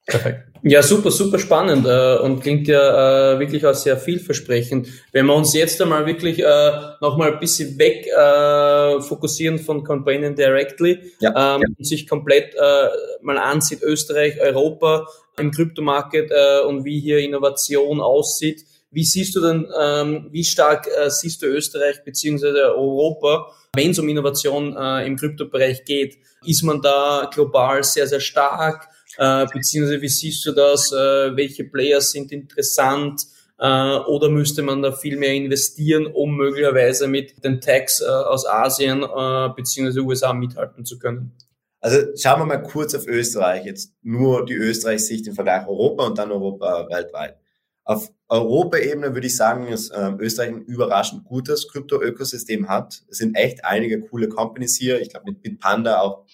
[0.07, 0.45] Perfekt.
[0.63, 4.89] Ja, super, super spannend äh, und klingt ja äh, wirklich auch sehr vielversprechend.
[5.13, 10.35] Wenn wir uns jetzt einmal wirklich äh, nochmal ein bisschen weg äh, fokussieren von Companion
[10.35, 11.69] Directly ja, ähm, ja.
[11.77, 12.89] und sich komplett äh,
[13.23, 15.07] mal ansieht, Österreich, Europa
[15.39, 20.87] im Kryptomarket äh, und wie hier Innovation aussieht, Wie siehst du denn, ähm, wie stark
[20.87, 26.17] äh, siehst du Österreich beziehungsweise Europa, wenn es um Innovation äh, im Kryptobereich geht?
[26.47, 28.89] Ist man da global sehr, sehr stark?
[29.19, 30.93] Äh, beziehungsweise wie siehst du das?
[30.93, 33.23] Äh, welche Players sind interessant?
[33.59, 38.47] Äh, oder müsste man da viel mehr investieren, um möglicherweise mit den Tags äh, aus
[38.47, 40.01] Asien äh, bzw.
[40.01, 41.33] USA mithalten zu können?
[41.81, 46.19] Also schauen wir mal kurz auf Österreich, jetzt nur die Österreich-Sicht im Vergleich Europa und
[46.19, 47.37] dann Europa weltweit.
[47.85, 53.05] Auf Europaebene würde ich sagen, dass äh, Österreich ein überraschend gutes Krypto-Ökosystem hat.
[53.09, 55.01] Es sind echt einige coole Companies hier.
[55.01, 56.27] Ich glaube mit Bitpanda auch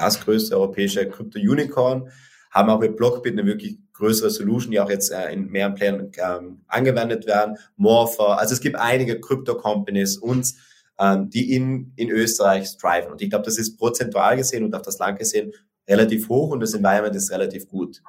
[0.00, 2.10] das größte europäische Krypto-Unicorn,
[2.50, 6.10] haben auch mit Blockbit eine wirklich größere Solution, die auch jetzt äh, in mehreren Playern
[6.16, 7.56] ähm, angewendet werden.
[7.76, 10.56] Morpher, also es gibt einige Crypto-Companies uns,
[10.98, 13.12] ähm, die in, in Österreich striven.
[13.12, 15.52] Und ich glaube, das ist prozentual gesehen und auf das Land gesehen
[15.88, 18.02] relativ hoch und das Environment ist relativ gut.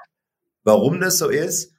[0.64, 1.74] Warum das so ist?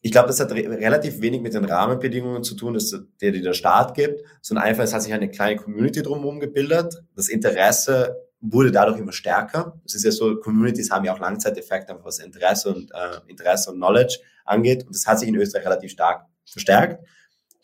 [0.00, 3.40] Ich glaube, das hat re relativ wenig mit den Rahmenbedingungen zu tun, dass der, die
[3.40, 7.02] der Staat gibt, sondern einfach, es hat sich eine kleine Community drumherum gebildet.
[7.14, 9.80] Das Interesse wurde dadurch immer stärker.
[9.86, 13.76] Es ist ja so, Communities haben ja auch Langzeiteffekte, was Interesse und äh, Interesse und
[13.76, 14.84] Knowledge angeht.
[14.84, 17.04] Und das hat sich in Österreich relativ stark verstärkt.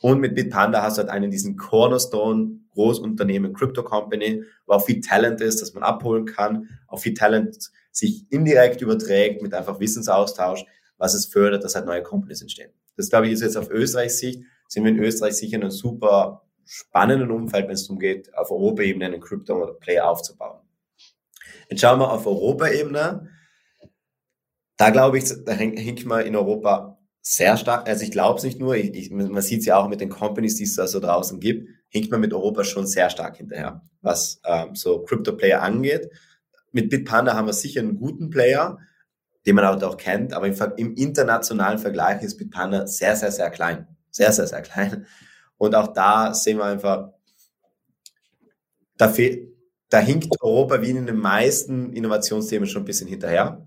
[0.01, 5.01] Und mit Bitpanda hast du halt einen diesen Cornerstone Großunternehmen, Crypto Company, wo auch viel
[5.01, 10.65] Talent ist, dass man abholen kann, auch viel Talent sich indirekt überträgt mit einfach Wissensaustausch,
[10.97, 12.71] was es fördert, dass halt neue Companies entstehen.
[12.97, 15.73] Das glaube ich ist jetzt auf Österreichs Sicht, sind wir in Österreich sicher in einem
[15.73, 20.61] super spannenden Umfeld, wenn es darum geht, auf Europaebene einen Crypto-Player aufzubauen.
[21.69, 23.29] Jetzt schauen wir auf Europaebene.
[24.77, 28.59] Da glaube ich, da hinkt man in Europa sehr stark, also ich glaube es nicht
[28.59, 30.99] nur, ich, ich, man sieht es ja auch mit den Companies, die es da so
[30.99, 36.11] draußen gibt, hinkt man mit Europa schon sehr stark hinterher, was ähm, so Crypto-Player angeht.
[36.73, 38.79] Mit Bitpanda haben wir sicher einen guten Player,
[39.45, 43.51] den man auch, auch kennt, aber im, im, internationalen Vergleich ist Bitpanda sehr, sehr, sehr
[43.51, 43.89] klein.
[44.11, 45.07] Sehr, sehr, sehr klein.
[45.59, 47.11] Und auch da sehen wir einfach,
[48.97, 49.53] da fehlt,
[49.89, 53.67] da hinkt Europa wie in den meisten Innovationsthemen schon ein bisschen hinterher.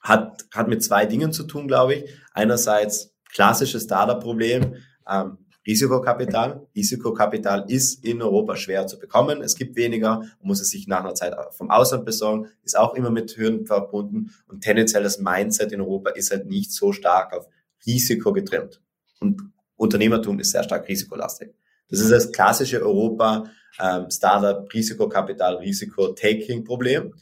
[0.00, 2.10] Hat, hat mit zwei Dingen zu tun, glaube ich.
[2.32, 4.76] Einerseits klassisches Startup-Problem,
[5.08, 6.66] ähm, Risikokapital.
[6.74, 9.42] Risikokapital ist in Europa schwer zu bekommen.
[9.42, 12.94] Es gibt weniger, man muss es sich nach einer Zeit vom Ausland besorgen, ist auch
[12.94, 17.34] immer mit Hürden verbunden und tendenziell das Mindset in Europa ist halt nicht so stark
[17.36, 17.46] auf
[17.84, 18.80] Risiko getrimmt.
[19.20, 19.42] Und
[19.76, 21.54] Unternehmertum ist sehr stark risikolastig.
[21.90, 27.14] Das ist das klassische Europa ähm, Startup Risikokapital Risiko Taking Problem.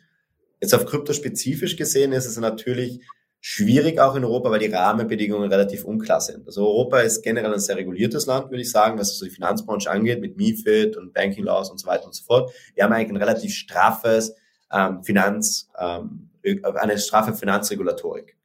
[0.60, 3.00] Jetzt auf Krypto spezifisch gesehen ist es natürlich
[3.40, 6.46] schwierig auch in Europa, weil die Rahmenbedingungen relativ unklar sind.
[6.46, 9.90] Also Europa ist generell ein sehr reguliertes Land, würde ich sagen, was so die Finanzbranche
[9.90, 12.52] angeht, mit MIFID und Banking Laws und so weiter und so fort.
[12.74, 14.34] Wir haben eigentlich ein relativ straffes
[14.72, 16.30] ähm, Finanz, ähm,
[16.74, 18.36] eine straffe Finanzregulatorik.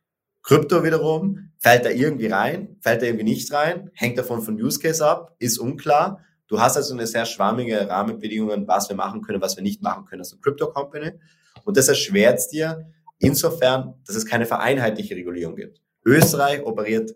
[0.43, 4.80] Krypto wiederum, fällt da irgendwie rein, fällt da irgendwie nicht rein, hängt davon von Use
[4.80, 6.23] Case ab, ist unklar.
[6.47, 10.06] Du hast also eine sehr schwammige Rahmenbedingungen, was wir machen können, was wir nicht machen
[10.06, 11.12] können als Crypto Company.
[11.63, 15.82] Und das erschwert es dir insofern, dass es keine vereinheitliche Regulierung gibt.
[16.04, 17.15] Österreich operiert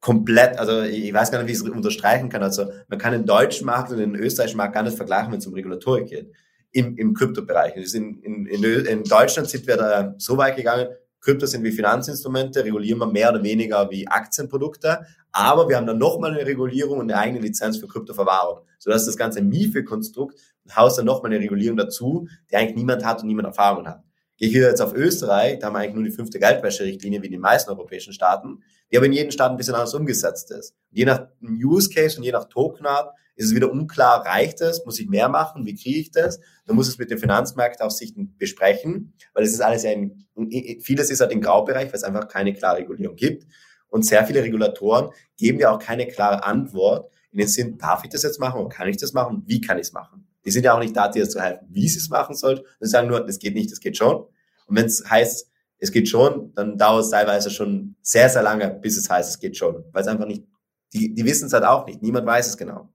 [0.00, 2.42] komplett, also ich weiß gar nicht, wie ich es unterstreichen kann.
[2.42, 5.46] Also man kann den deutschen Markt und den österreichischen Markt gar nicht vergleichen, wenn es
[5.46, 6.32] um Regulatorik geht.
[6.72, 7.74] Im, im Kryptobereich.
[7.94, 10.88] In, in, in Deutschland sind wir da so weit gegangen,
[11.20, 15.98] Krypto sind wie Finanzinstrumente, regulieren wir mehr oder weniger wie Aktienprodukte, aber wir haben dann
[15.98, 20.38] nochmal eine Regulierung und eine eigene Lizenz für Kryptoverwahrung, sodass das ganze MIFI-Konstrukt
[20.74, 24.02] haust dann nochmal eine Regulierung dazu, die eigentlich niemand hat und niemand Erfahrung hat.
[24.38, 27.26] Gehe ich wieder jetzt auf Österreich, da haben wir eigentlich nur die fünfte Geldwäscherichtlinie wie
[27.26, 30.74] in den meisten europäischen Staaten, die aber in jedem Staat ein bisschen anders umgesetzt ist.
[30.90, 34.98] Je nach Use Case und je nach Tokenart ist es wieder unklar, reicht es, muss
[34.98, 36.40] ich mehr machen, wie kriege ich das?
[36.66, 40.26] Dann muss es mit den Finanzmärkten auf sich besprechen, weil es ist alles ja in,
[40.80, 43.46] vieles ist halt im Graubereich, weil es einfach keine klare Regulierung gibt.
[43.88, 48.10] Und sehr viele Regulatoren geben ja auch keine klare Antwort in den Sinn, darf ich
[48.10, 49.42] das jetzt machen oder kann ich das machen?
[49.46, 50.26] Wie kann ich es machen?
[50.44, 52.64] Die sind ja auch nicht da, dir zu helfen, wie sie es machen soll.
[52.82, 54.16] Die sagen nur, das geht nicht, das geht schon.
[54.66, 58.70] Und wenn es heißt, es geht schon, dann dauert es teilweise schon sehr, sehr lange,
[58.70, 59.84] bis es heißt, es geht schon.
[59.92, 60.44] Weil es einfach nicht,
[60.94, 62.00] die, die wissen es halt auch nicht.
[62.00, 62.88] Niemand weiß es genau.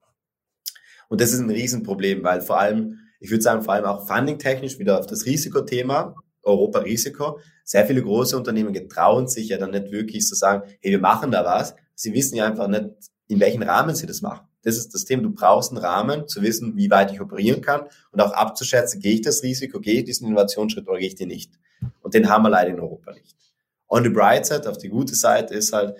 [1.08, 4.78] Und das ist ein Riesenproblem, weil vor allem, ich würde sagen, vor allem auch funding-technisch
[4.78, 10.26] wieder auf das Risikothema, Europa-Risiko, sehr viele große Unternehmen getrauen sich ja dann nicht wirklich
[10.26, 11.74] zu sagen, hey, wir machen da was.
[11.94, 12.86] Sie wissen ja einfach nicht,
[13.28, 14.46] in welchen Rahmen sie das machen.
[14.62, 15.22] Das ist das Thema.
[15.22, 19.14] Du brauchst einen Rahmen, zu wissen, wie weit ich operieren kann und auch abzuschätzen, gehe
[19.14, 21.52] ich das Risiko, gehe ich diesen Innovationsschritt oder gehe ich den nicht.
[22.00, 23.36] Und den haben wir leider in Europa nicht.
[23.88, 25.96] On the bright side, auf die gute Seite ist halt,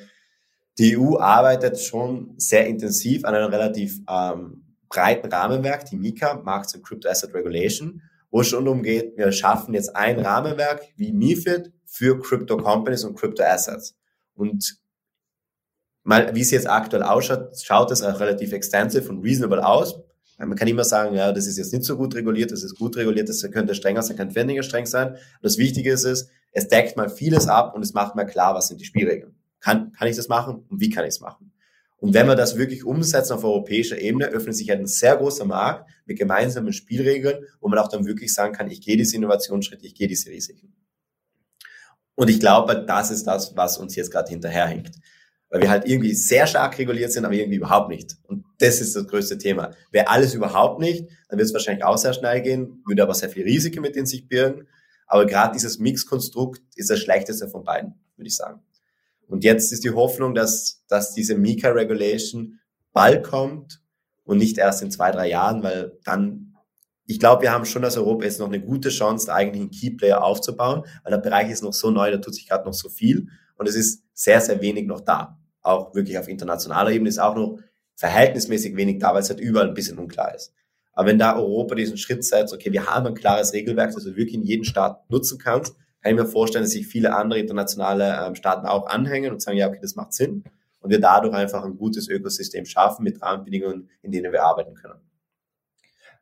[0.79, 4.62] die EU arbeitet schon sehr intensiv an einem relativ ähm,
[4.93, 9.75] breiten Rahmenwerk, die MiCA, Markets and Crypto Asset Regulation, wo es schon umgeht, wir schaffen
[9.75, 13.97] jetzt ein Rahmenwerk wie MIFID für Crypto Companies und Crypto Assets.
[14.35, 14.79] Und
[16.03, 19.99] mal, wie es jetzt aktuell ausschaut, schaut es auch relativ extensive und reasonable aus.
[20.39, 22.97] Man kann immer sagen, ja, das ist jetzt nicht so gut reguliert, das ist gut
[22.97, 25.17] reguliert, das könnte strenger sein, kann weniger streng sein.
[25.41, 28.69] Das Wichtige ist, es, es deckt mal vieles ab und es macht mal klar, was
[28.69, 29.37] sind die Spielregeln.
[29.61, 31.52] Kann, kann ich das machen und wie kann ich es machen?
[32.03, 35.89] Und wenn wir das wirklich umsetzen auf europäischer Ebene, öffnet sich ein sehr großer Markt
[36.05, 39.95] mit gemeinsamen Spielregeln, wo man auch dann wirklich sagen kann, ich gehe diese Innovationsschritte, ich
[39.95, 40.75] gehe diese Risiken.
[42.15, 44.91] Und ich glaube, das ist das, was uns jetzt gerade hinterherhängt
[45.53, 48.17] weil wir halt irgendwie sehr stark reguliert sind, aber irgendwie überhaupt nicht.
[48.23, 49.73] Und das ist das größte Thema.
[49.91, 53.29] Wäre alles überhaupt nicht, dann wird es wahrscheinlich auch sehr schnell gehen, würde aber sehr
[53.29, 54.67] viel Risiken mit in sich birgen.
[55.07, 58.63] Aber gerade dieses Mixkonstrukt ist das schlechteste von beiden, würde ich sagen.
[59.27, 62.59] Und jetzt ist die Hoffnung, dass, dass diese Mika-Regulation
[62.93, 63.83] bald kommt
[64.25, 66.55] und nicht erst in zwei, drei Jahren, weil dann,
[67.07, 69.71] ich glaube, wir haben schon als Europa jetzt noch eine gute Chance, da eigentlich einen
[69.71, 72.89] Key-Player aufzubauen, weil der Bereich ist noch so neu, da tut sich gerade noch so
[72.89, 77.19] viel und es ist sehr, sehr wenig noch da auch wirklich auf internationaler Ebene ist
[77.19, 77.59] auch noch
[77.95, 80.53] verhältnismäßig wenig da, weil es halt überall ein bisschen unklar ist.
[80.93, 84.17] Aber wenn da Europa diesen Schritt setzt, okay, wir haben ein klares Regelwerk, das du
[84.17, 88.27] wirklich in jedem Staat nutzen kannst, kann ich mir vorstellen, dass sich viele andere internationale
[88.27, 90.45] ähm, Staaten auch anhängen und sagen, ja, okay, das macht Sinn.
[90.81, 95.01] Und wir dadurch einfach ein gutes Ökosystem schaffen mit Rahmenbedingungen, in denen wir arbeiten können.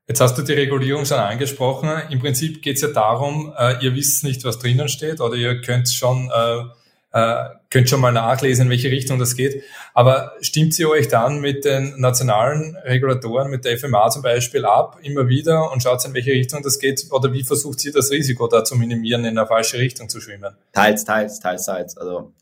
[0.07, 1.89] Jetzt hast du die Regulierung schon angesprochen.
[2.11, 5.61] Im Prinzip geht es ja darum, äh, ihr wisst nicht, was drinnen steht oder ihr
[5.63, 6.65] könnt schon äh,
[7.13, 9.63] äh, könnt schon mal nachlesen, in welche Richtung das geht.
[9.95, 14.99] Aber stimmt sie euch dann mit den nationalen Regulatoren, mit der FMA zum Beispiel ab,
[15.03, 17.07] immer wieder und schaut, in welche Richtung das geht?
[17.11, 20.57] Oder wie versucht sie das Risiko da zu minimieren, in eine falsche Richtung zu schwimmen?
[20.73, 21.97] Teils, teils, teils, teils.
[21.97, 22.33] Also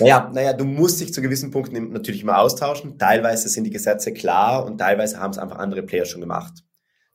[0.00, 2.98] naja, naja, du musst dich zu gewissen Punkten natürlich immer austauschen.
[2.98, 6.62] Teilweise sind die Gesetze klar und teilweise haben es einfach andere Player schon gemacht.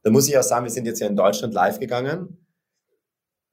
[0.02, 2.46] Da muss ich auch sagen, wir sind jetzt ja in Deutschland live gegangen.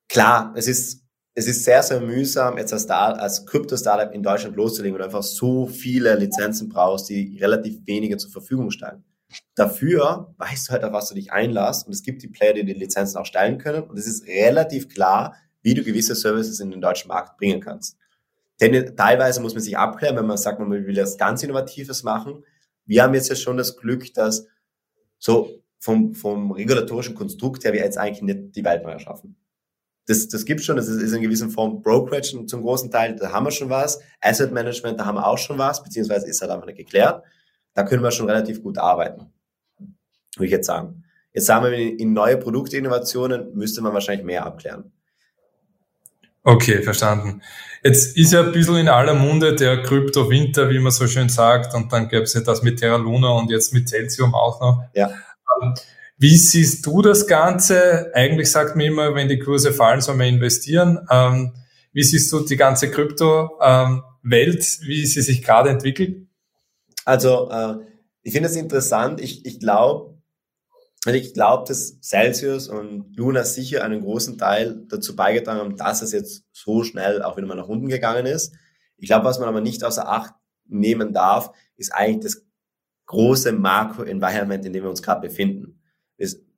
[0.09, 1.05] Klar, es ist
[1.41, 5.23] es ist sehr, sehr mühsam, jetzt als, als Krypto-Startup in Deutschland loszulegen, weil du einfach
[5.23, 9.05] so viele Lizenzen brauchst, die relativ wenige zur Verfügung stellen.
[9.55, 12.67] Dafür weißt du halt, auf was du dich einlässt und es gibt die Player, die
[12.67, 16.71] die Lizenzen auch stellen können und es ist relativ klar, wie du gewisse Services in
[16.71, 17.97] den deutschen Markt bringen kannst.
[18.61, 22.45] Denn teilweise muss man sich abklären, wenn man sagt, man will das ganz Innovatives machen.
[22.85, 24.47] Wir haben jetzt ja schon das Glück, dass
[25.19, 29.40] so vom, vom regulatorischen Konstrukt her wir jetzt eigentlich nicht die Welt neu erschaffen
[30.11, 33.31] das, das gibt schon, das ist, ist in gewisser Form Brokerage zum großen Teil, da
[33.31, 34.01] haben wir schon was.
[34.21, 37.23] Asset Management, da haben wir auch schon was, beziehungsweise ist halt einfach nicht geklärt.
[37.75, 39.33] Da können wir schon relativ gut arbeiten,
[39.79, 41.05] würde ich jetzt sagen.
[41.33, 44.93] Jetzt sagen wir, in neue Produktinnovationen müsste man wahrscheinlich mehr abklären.
[46.43, 47.43] Okay, verstanden.
[47.85, 51.73] Jetzt ist ja ein bisschen in aller Munde der Krypto-Winter, wie man so schön sagt,
[51.75, 54.83] und dann gäbe es ja das mit Terra Luna und jetzt mit Celsium auch noch.
[54.95, 55.11] Ja.
[56.21, 58.11] Wie siehst du das Ganze?
[58.15, 60.99] Eigentlich sagt man immer, wenn die Kurse fallen, soll man investieren.
[61.11, 61.55] Ähm,
[61.95, 66.29] wie siehst du die ganze Krypto-Welt, ähm, wie sie sich gerade entwickelt?
[67.07, 67.77] Also, äh,
[68.21, 69.19] ich finde es interessant.
[69.19, 70.21] Ich, ich glaube,
[71.07, 76.03] also ich glaube, dass Celsius und Luna sicher einen großen Teil dazu beigetragen haben, dass
[76.03, 78.53] es jetzt so schnell auch wieder mal nach unten gegangen ist.
[78.99, 80.35] Ich glaube, was man aber nicht außer Acht
[80.67, 82.45] nehmen darf, ist eigentlich das
[83.07, 85.80] große Makro-Environment, in dem wir uns gerade befinden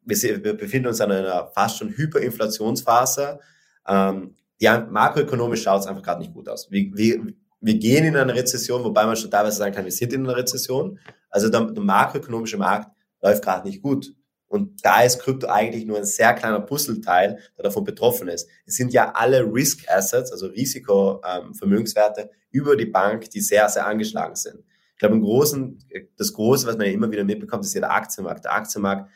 [0.04, 3.40] wir, wir befinden uns in einer fast schon Hyperinflationsphase.
[3.86, 6.70] Ähm, die makroökonomisch schaut es einfach gerade nicht gut aus.
[6.70, 7.26] Wir, wir,
[7.60, 10.36] wir gehen in eine Rezession, wobei man schon teilweise sagen kann, wir sind in einer
[10.36, 10.98] Rezession.
[11.30, 14.14] Also der, der makroökonomische Markt läuft gerade nicht gut.
[14.52, 18.48] Und da ist Krypto eigentlich nur ein sehr kleiner Puzzleteil, der davon betroffen ist.
[18.66, 23.86] Es sind ja alle Risk Assets, also Risikovermögenswerte ähm, über die Bank, die sehr, sehr
[23.86, 24.62] angeschlagen sind.
[24.92, 25.78] Ich glaube, im Großen,
[26.18, 28.44] das Große, was man ja immer wieder mitbekommt, ist ja der Aktienmarkt.
[28.44, 29.10] Der Aktienmarkt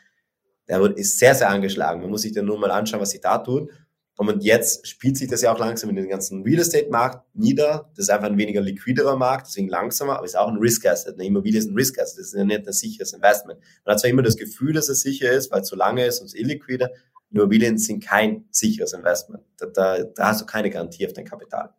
[0.67, 2.01] der ist sehr, sehr angeschlagen.
[2.01, 3.69] Man muss sich dann nur mal anschauen, was sich da tut.
[4.17, 7.91] Und jetzt spielt sich das ja auch langsam in den ganzen Real Estate Markt nieder.
[7.95, 11.13] Das ist einfach ein weniger liquiderer Markt, deswegen langsamer, aber ist auch ein Risk Asset.
[11.13, 13.59] Eine Immobilie ist ein Risk Asset, das ist ja nicht ein sicheres Investment.
[13.85, 16.19] Man hat zwar immer das Gefühl, dass es sicher ist, weil es so lange ist
[16.19, 16.91] und es illiquide.
[17.29, 19.43] Immobilien sind kein sicheres Investment.
[19.57, 21.75] Da, da, da hast du keine Garantie auf dein Kapital.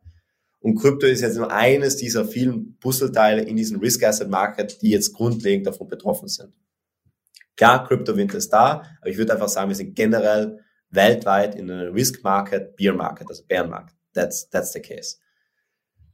[0.60, 4.90] Und Krypto ist jetzt nur eines dieser vielen Puzzleteile in diesem Risk Asset Market, die
[4.90, 6.52] jetzt grundlegend davon betroffen sind.
[7.58, 11.92] Klar, Crypto-Winter ist da, aber ich würde einfach sagen, wir sind generell weltweit in einem
[11.92, 13.94] Risk Market, Beer Market, also Bärenmarkt.
[14.14, 15.16] That's, that's the case.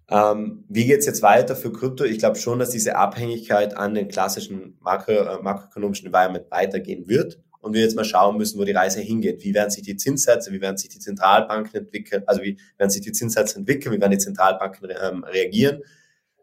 [0.09, 2.05] Ähm, wie geht's jetzt weiter für Krypto?
[2.05, 7.39] Ich glaube schon, dass diese Abhängigkeit an den klassischen makro, äh, makroökonomischen Environment weitergehen wird
[7.61, 9.45] und wir jetzt mal schauen müssen, wo die Reise hingeht.
[9.45, 13.03] Wie werden sich die Zinssätze, wie werden sich die Zentralbanken entwickeln, also wie werden sich
[13.03, 15.83] die Zinssätze entwickeln, wie werden die Zentralbanken ähm, reagieren,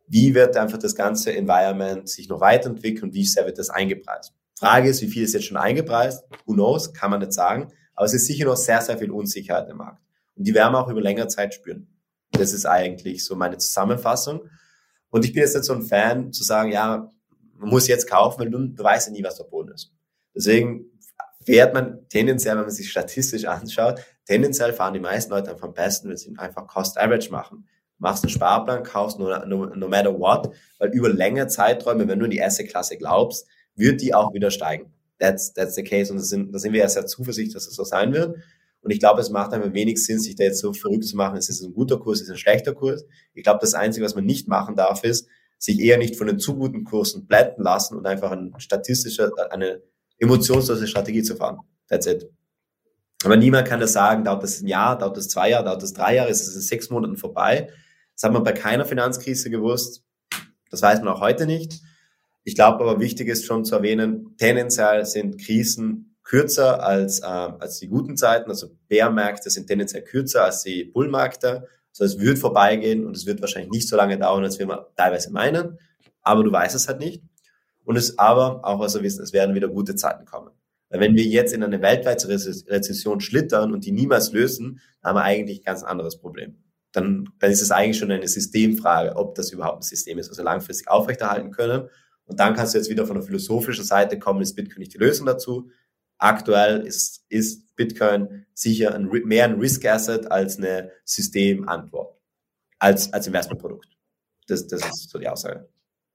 [0.08, 4.34] wie wird einfach das ganze Environment sich noch weiterentwickeln, wie sehr wird das eingepreist.
[4.62, 6.24] Frage ist, wie viel ist jetzt schon eingepreist?
[6.45, 6.93] Who knows?
[6.93, 7.74] Kann man nicht sagen.
[7.95, 10.04] Aber es ist sicher noch sehr, sehr viel Unsicherheit im Markt.
[10.36, 11.88] Und die werden wir auch über längere Zeit spüren.
[12.32, 14.41] Das ist eigentlich so meine Zusammenfassung.
[15.10, 17.12] Und ich bin jetzt nicht so ein Fan zu sagen, ja,
[17.58, 19.91] man muss jetzt kaufen, weil du, du weißt ja nie, was der Boden ist.
[20.36, 20.86] Deswegen
[21.43, 25.74] fährt man tendenziell, wenn man sich statistisch anschaut, tendenziell fahren die meisten Leute einfach am
[25.74, 27.67] besten, wenn sie einfach Cost Average machen.
[27.97, 32.26] Machst einen Sparplan, kaufst no, no, no matter what, weil über längere Zeiträume, wenn du
[32.26, 34.94] in die erste Klasse glaubst, wird die auch wieder steigen.
[35.20, 36.12] That's, that's the case.
[36.12, 38.36] Und da sind, da sind wir ja sehr zuversichtlich, dass es das so sein wird.
[38.82, 41.38] Und ich glaube, es macht einfach wenig Sinn, sich da jetzt so verrückt zu machen,
[41.38, 43.06] ist es ein guter Kurs, ist es ein schlechter Kurs.
[43.34, 45.28] Ich glaube, das Einzige, was man nicht machen darf, ist,
[45.60, 49.84] sich eher nicht von den zu guten Kursen blenden lassen und einfach ein statistischer, eine
[50.18, 51.60] emotionslose Strategie zu fahren.
[51.88, 52.28] That's it.
[53.24, 55.94] Aber niemand kann das sagen, dauert das ein Jahr, dauert das zwei Jahre, dauert das
[55.94, 57.70] drei Jahre, ist es in sechs Monaten vorbei.
[58.16, 60.04] Das hat man bei keiner Finanzkrise gewusst.
[60.72, 61.82] Das weiß man auch heute nicht.
[62.43, 67.80] Ich glaube aber wichtig ist schon zu erwähnen, tendenziell sind Krisen kürzer als, äh, als
[67.80, 68.49] die guten Zeiten.
[68.49, 71.67] Also Bärmärkte sind tendenziell kürzer als die Bullmärkte.
[71.89, 75.32] Also es wird vorbeigehen und es wird wahrscheinlich nicht so lange dauern, als wir teilweise
[75.32, 75.77] meinen.
[76.21, 77.23] Aber du weißt es halt nicht.
[77.84, 80.51] Und es aber auch also wissen, es werden wieder gute Zeiten kommen.
[80.89, 85.23] Weil wenn wir jetzt in eine weltweite Rezession schlittern und die niemals lösen, haben wir
[85.23, 86.58] eigentlich ein ganz anderes Problem.
[86.91, 90.38] Dann, dann ist es eigentlich schon eine Systemfrage, ob das überhaupt ein System ist, was
[90.38, 91.89] wir langfristig aufrechterhalten können.
[92.32, 95.00] Und dann kannst du jetzt wieder von der philosophischen Seite kommen, ist Bitcoin nicht die
[95.00, 95.70] Lösung dazu.
[96.17, 102.17] Aktuell ist, ist Bitcoin sicher ein, mehr ein Risk Asset als eine Systemantwort,
[102.80, 103.89] als, als Investmentprodukt.
[104.48, 105.67] Das, das ist so die Aussage.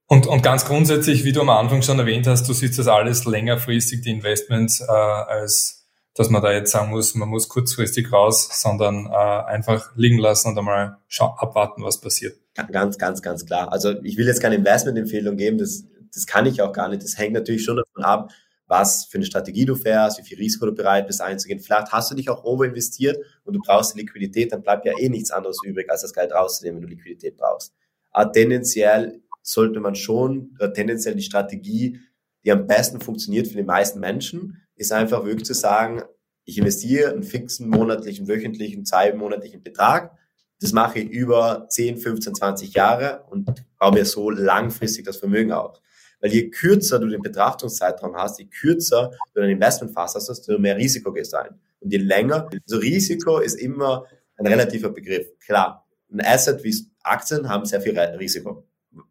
[0.07, 3.25] Und, und ganz grundsätzlich, wie du am Anfang schon erwähnt hast, du siehst das alles
[3.25, 8.49] längerfristig, die Investments, äh, als dass man da jetzt sagen muss, man muss kurzfristig raus,
[8.59, 12.37] sondern äh, einfach liegen lassen und einmal abwarten, was passiert.
[12.55, 13.71] Ganz, ganz, ganz klar.
[13.71, 15.83] Also ich will jetzt keine Investmentempfehlung geben, das,
[16.17, 17.03] das kann ich auch gar nicht.
[17.03, 18.31] Das hängt natürlich schon davon ab,
[18.65, 21.59] was für eine Strategie du fährst, wie viel Risiko du bereit bist einzugehen.
[21.59, 25.09] Vielleicht hast du dich auch overinvestiert und du brauchst die Liquidität, dann bleibt ja eh
[25.09, 27.73] nichts anderes übrig, als das Geld rauszunehmen, wenn du Liquidität brauchst.
[28.11, 31.99] Aber tendenziell sollte man schon tendenziell die Strategie,
[32.43, 36.01] die am besten funktioniert für die meisten Menschen, ist einfach wirklich zu sagen,
[36.43, 40.17] ich investiere einen fixen monatlichen, wöchentlichen, zweimonatlichen Betrag.
[40.59, 45.51] Das mache ich über 10, 15, 20 Jahre und baue mir so langfristig das Vermögen
[45.51, 45.79] auf.
[46.19, 50.77] Weil je kürzer du den Betrachtungszeitraum hast, je kürzer du deine Investmentphase hast, desto mehr
[50.77, 51.59] Risiko gehst du ein.
[51.79, 54.05] Und je länger, also Risiko ist immer
[54.37, 55.27] ein relativer Begriff.
[55.39, 58.67] Klar, ein Asset wie Aktien haben sehr viel Risiko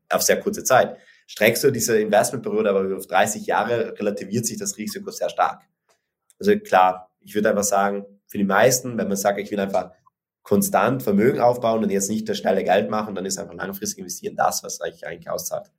[0.09, 0.97] auf sehr kurze Zeit.
[1.27, 5.63] Streckst du diese Investmentperiode aber auf 30 Jahre, relativiert sich das Risiko sehr stark.
[6.39, 9.93] Also klar, ich würde einfach sagen, für die meisten, wenn man sagt, ich will einfach
[10.43, 14.37] konstant Vermögen aufbauen und jetzt nicht das schnelle Geld machen, dann ist einfach langfristig investieren
[14.37, 15.71] das, was eigentlich auszahlt.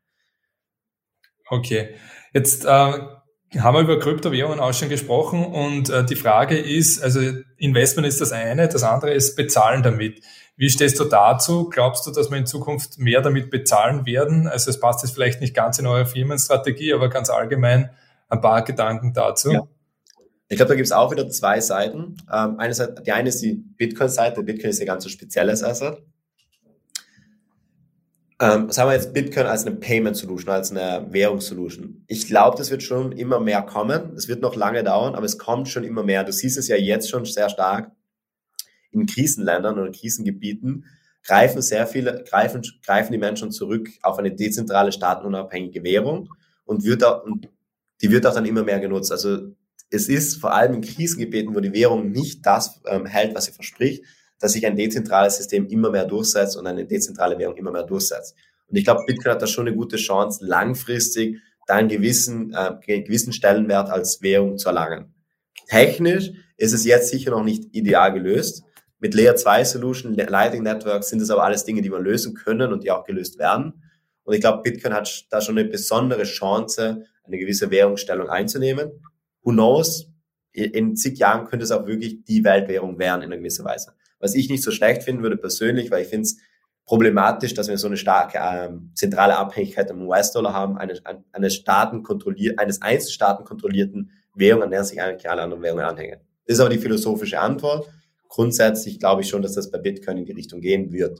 [1.49, 1.95] Okay,
[2.33, 7.21] jetzt äh, haben wir über Kryptowährungen auch schon gesprochen und äh, die Frage ist, also
[7.57, 10.21] Investment ist das eine, das andere ist Bezahlen damit.
[10.57, 11.69] Wie stehst du dazu?
[11.69, 14.47] Glaubst du, dass wir in Zukunft mehr damit bezahlen werden?
[14.47, 17.91] Also es passt jetzt vielleicht nicht ganz in eure Firmenstrategie, aber ganz allgemein
[18.27, 19.51] ein paar Gedanken dazu.
[19.51, 19.67] Ja.
[20.49, 22.17] Ich glaube, da gibt es auch wieder zwei Seiten.
[22.33, 24.43] Ähm, eine Seite, die eine ist die Bitcoin-Seite.
[24.43, 26.01] Bitcoin ist ja ganz so spezielles Asset.
[28.39, 32.03] Ähm, sagen wir jetzt Bitcoin als eine Payment Solution, als eine Währungssolution.
[32.07, 34.13] Ich glaube, das wird schon immer mehr kommen.
[34.15, 36.23] Es wird noch lange dauern, aber es kommt schon immer mehr.
[36.23, 37.91] Du siehst es ja jetzt schon sehr stark
[38.91, 40.85] in Krisenländern oder Krisengebieten
[41.27, 46.29] greifen sehr viele, greifen, greifen die Menschen zurück auf eine dezentrale, staatenunabhängige Währung
[46.65, 47.25] und wird auch,
[48.01, 49.11] die wird auch dann immer mehr genutzt.
[49.11, 49.53] Also
[49.89, 53.51] es ist vor allem in Krisengebieten, wo die Währung nicht das ähm, hält, was sie
[53.51, 54.03] verspricht,
[54.39, 58.35] dass sich ein dezentrales System immer mehr durchsetzt und eine dezentrale Währung immer mehr durchsetzt.
[58.67, 63.03] Und ich glaube, Bitcoin hat da schon eine gute Chance, langfristig da einen gewissen, äh,
[63.03, 65.13] gewissen Stellenwert als Währung zu erlangen.
[65.67, 68.63] Technisch ist es jetzt sicher noch nicht ideal gelöst,
[68.99, 72.73] mit Layer 2 Solution, Lightning Network sind das aber alles Dinge, die wir lösen können
[72.73, 73.83] und die auch gelöst werden.
[74.23, 78.91] Und ich glaube, Bitcoin hat da schon eine besondere Chance, eine gewisse Währungsstellung einzunehmen.
[79.43, 80.09] Who knows?
[80.51, 83.93] In zig Jahren könnte es auch wirklich die Weltwährung werden in einer gewisser Weise.
[84.19, 86.37] Was ich nicht so schlecht finden würde persönlich, weil ich finde es
[86.85, 90.93] problematisch, dass wir so eine starke ähm, zentrale Abhängigkeit am US-Dollar haben, eine,
[91.31, 96.19] eine Staaten kontrolliert, eines Einzelstaaten kontrollierten Währung, an der sich eigentlich alle anderen Währungen anhängen.
[96.45, 97.87] Das ist aber die philosophische Antwort
[98.27, 101.19] grundsätzlich glaube ich schon, dass das bei Bitcoin in die Richtung gehen wird.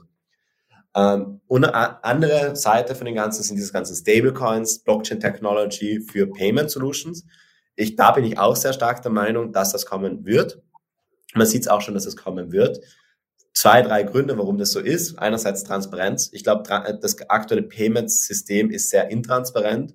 [0.94, 6.26] Ähm, und eine andere Seite von den ganzen sind diese ganzen Stablecoins, Blockchain Technology für
[6.26, 7.24] Payment Solutions.
[7.76, 10.60] Ich, da bin ich auch sehr stark der Meinung, dass das kommen wird.
[11.34, 12.80] Man sieht es auch schon, dass es kommen wird.
[13.52, 15.18] Zwei, drei Gründe, warum das so ist.
[15.18, 16.30] Einerseits Transparenz.
[16.32, 16.62] Ich glaube,
[17.00, 19.94] das aktuelle Payment-System ist sehr intransparent,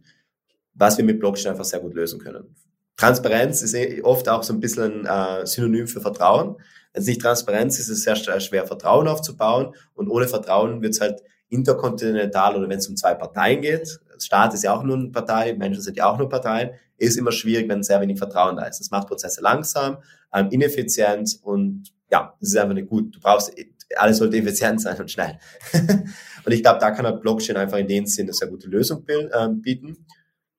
[0.74, 2.56] was wir mit Blockchain einfach sehr gut lösen können.
[2.98, 6.58] Transparenz ist eh oft auch so ein bisschen ein äh, Synonym für Vertrauen.
[6.94, 9.74] Wenn es nicht Transparenz ist, ist es sehr schwer, Vertrauen aufzubauen.
[9.94, 14.54] Und ohne Vertrauen wird es halt interkontinental oder wenn es um zwei Parteien geht, Staat
[14.54, 17.68] ist ja auch nur eine Partei, Menschen sind ja auch nur Parteien, ist immer schwierig,
[17.70, 18.80] wenn sehr wenig Vertrauen da ist.
[18.80, 19.98] Das macht Prozesse langsam,
[20.34, 23.16] ähm, ineffizient und ja, das ist einfach nicht gut.
[23.16, 23.54] Du brauchst,
[23.96, 25.38] alles sollte effizient sein und schnell.
[25.74, 29.06] und ich glaube, da kann halt Blockchain einfach in dem Sinne eine sehr gute Lösung
[29.10, 30.06] ähm, bieten.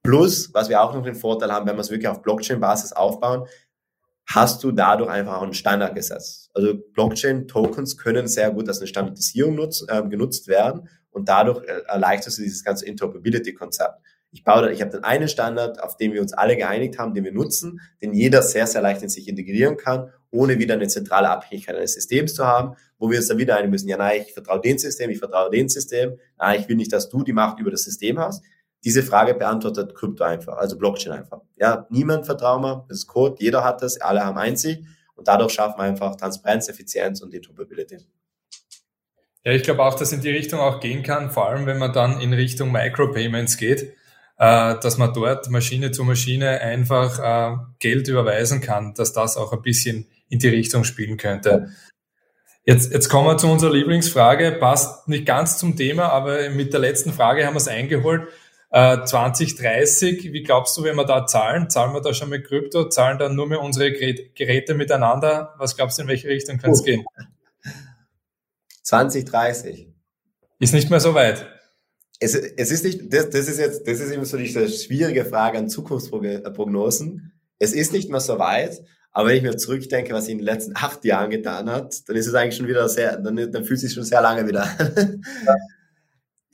[0.02, 3.46] Plus, was wir auch noch den Vorteil haben, wenn wir es wirklich auf Blockchain-Basis aufbauen,
[4.26, 6.50] hast du dadurch einfach auch einen Standard gesetzt.
[6.54, 11.82] Also Blockchain-Tokens können sehr gut als eine Standardisierung nutz, äh, genutzt werden und dadurch äh,
[11.86, 14.00] erleichterst du dieses ganze Interoperability-Konzept.
[14.32, 17.22] Ich baue, ich habe dann einen Standard, auf den wir uns alle geeinigt haben, den
[17.22, 21.30] wir nutzen, den jeder sehr, sehr leicht in sich integrieren kann, ohne wieder eine zentrale
[21.30, 24.32] Abhängigkeit eines Systems zu haben, wo wir uns dann wieder einigen müssen, ja, nein, ich
[24.32, 27.60] vertraue dem System, ich vertraue dem System, nein, ich will nicht, dass du die Macht
[27.60, 28.42] über das System hast.
[28.82, 31.40] Diese Frage beantwortet Krypto einfach, also Blockchain einfach.
[31.56, 34.84] Ja, niemand vertraut mir, das ist Code, jeder hat das, alle haben einzig
[35.14, 37.98] und dadurch schaffen wir einfach Transparenz, Effizienz und Interoperability.
[39.44, 41.92] Ja, ich glaube auch, dass in die Richtung auch gehen kann, vor allem wenn man
[41.92, 43.94] dann in Richtung Micropayments geht,
[44.38, 49.52] äh, dass man dort Maschine zu Maschine einfach äh, Geld überweisen kann, dass das auch
[49.52, 51.68] ein bisschen in die Richtung spielen könnte.
[52.64, 56.80] Jetzt, jetzt kommen wir zu unserer Lieblingsfrage, passt nicht ganz zum Thema, aber mit der
[56.80, 58.28] letzten Frage haben wir es eingeholt.
[58.70, 61.68] Äh, 2030, wie glaubst du, wenn wir da zahlen?
[61.68, 62.88] Zahlen wir da schon mit Krypto?
[62.88, 65.54] Zahlen dann nur mehr unsere Geräte miteinander?
[65.58, 66.84] Was glaubst du, in welche Richtung kann es oh.
[66.84, 67.04] gehen?
[68.84, 69.88] 2030.
[70.60, 71.46] Ist nicht mehr so weit.
[72.20, 75.58] Es, es ist nicht, das, das ist jetzt, das ist immer so diese schwierige Frage
[75.58, 77.32] an Zukunftsprognosen.
[77.58, 80.44] Es ist nicht mehr so weit, aber wenn ich mir zurückdenke, was sie in den
[80.44, 83.78] letzten acht Jahren getan hat, dann ist es eigentlich schon wieder sehr, dann, dann fühlt
[83.78, 84.68] es sich schon sehr lange wieder.
[85.46, 85.54] Ja.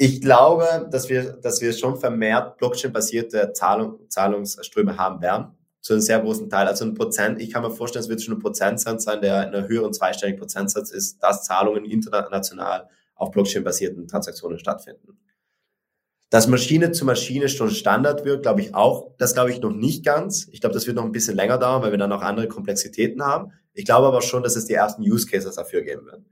[0.03, 6.03] Ich glaube, dass wir, dass wir schon vermehrt Blockchain-basierte Zahlung, Zahlungsströme haben werden zu einem
[6.03, 6.67] sehr großen Teil.
[6.67, 9.55] Also ein Prozent, ich kann mir vorstellen, es wird schon ein Prozentsatz sein, der in
[9.55, 15.19] einer höheren zweistelligen Prozentsatz ist, dass Zahlungen international auf Blockchain-basierten Transaktionen stattfinden.
[16.31, 20.05] Dass Maschine zu Maschine schon Standard wird, glaube ich auch, das glaube ich noch nicht
[20.05, 20.49] ganz.
[20.53, 23.23] Ich glaube, das wird noch ein bisschen länger dauern, weil wir dann auch andere Komplexitäten
[23.23, 23.53] haben.
[23.73, 26.23] Ich glaube aber schon, dass es die ersten Use Cases dafür geben wird.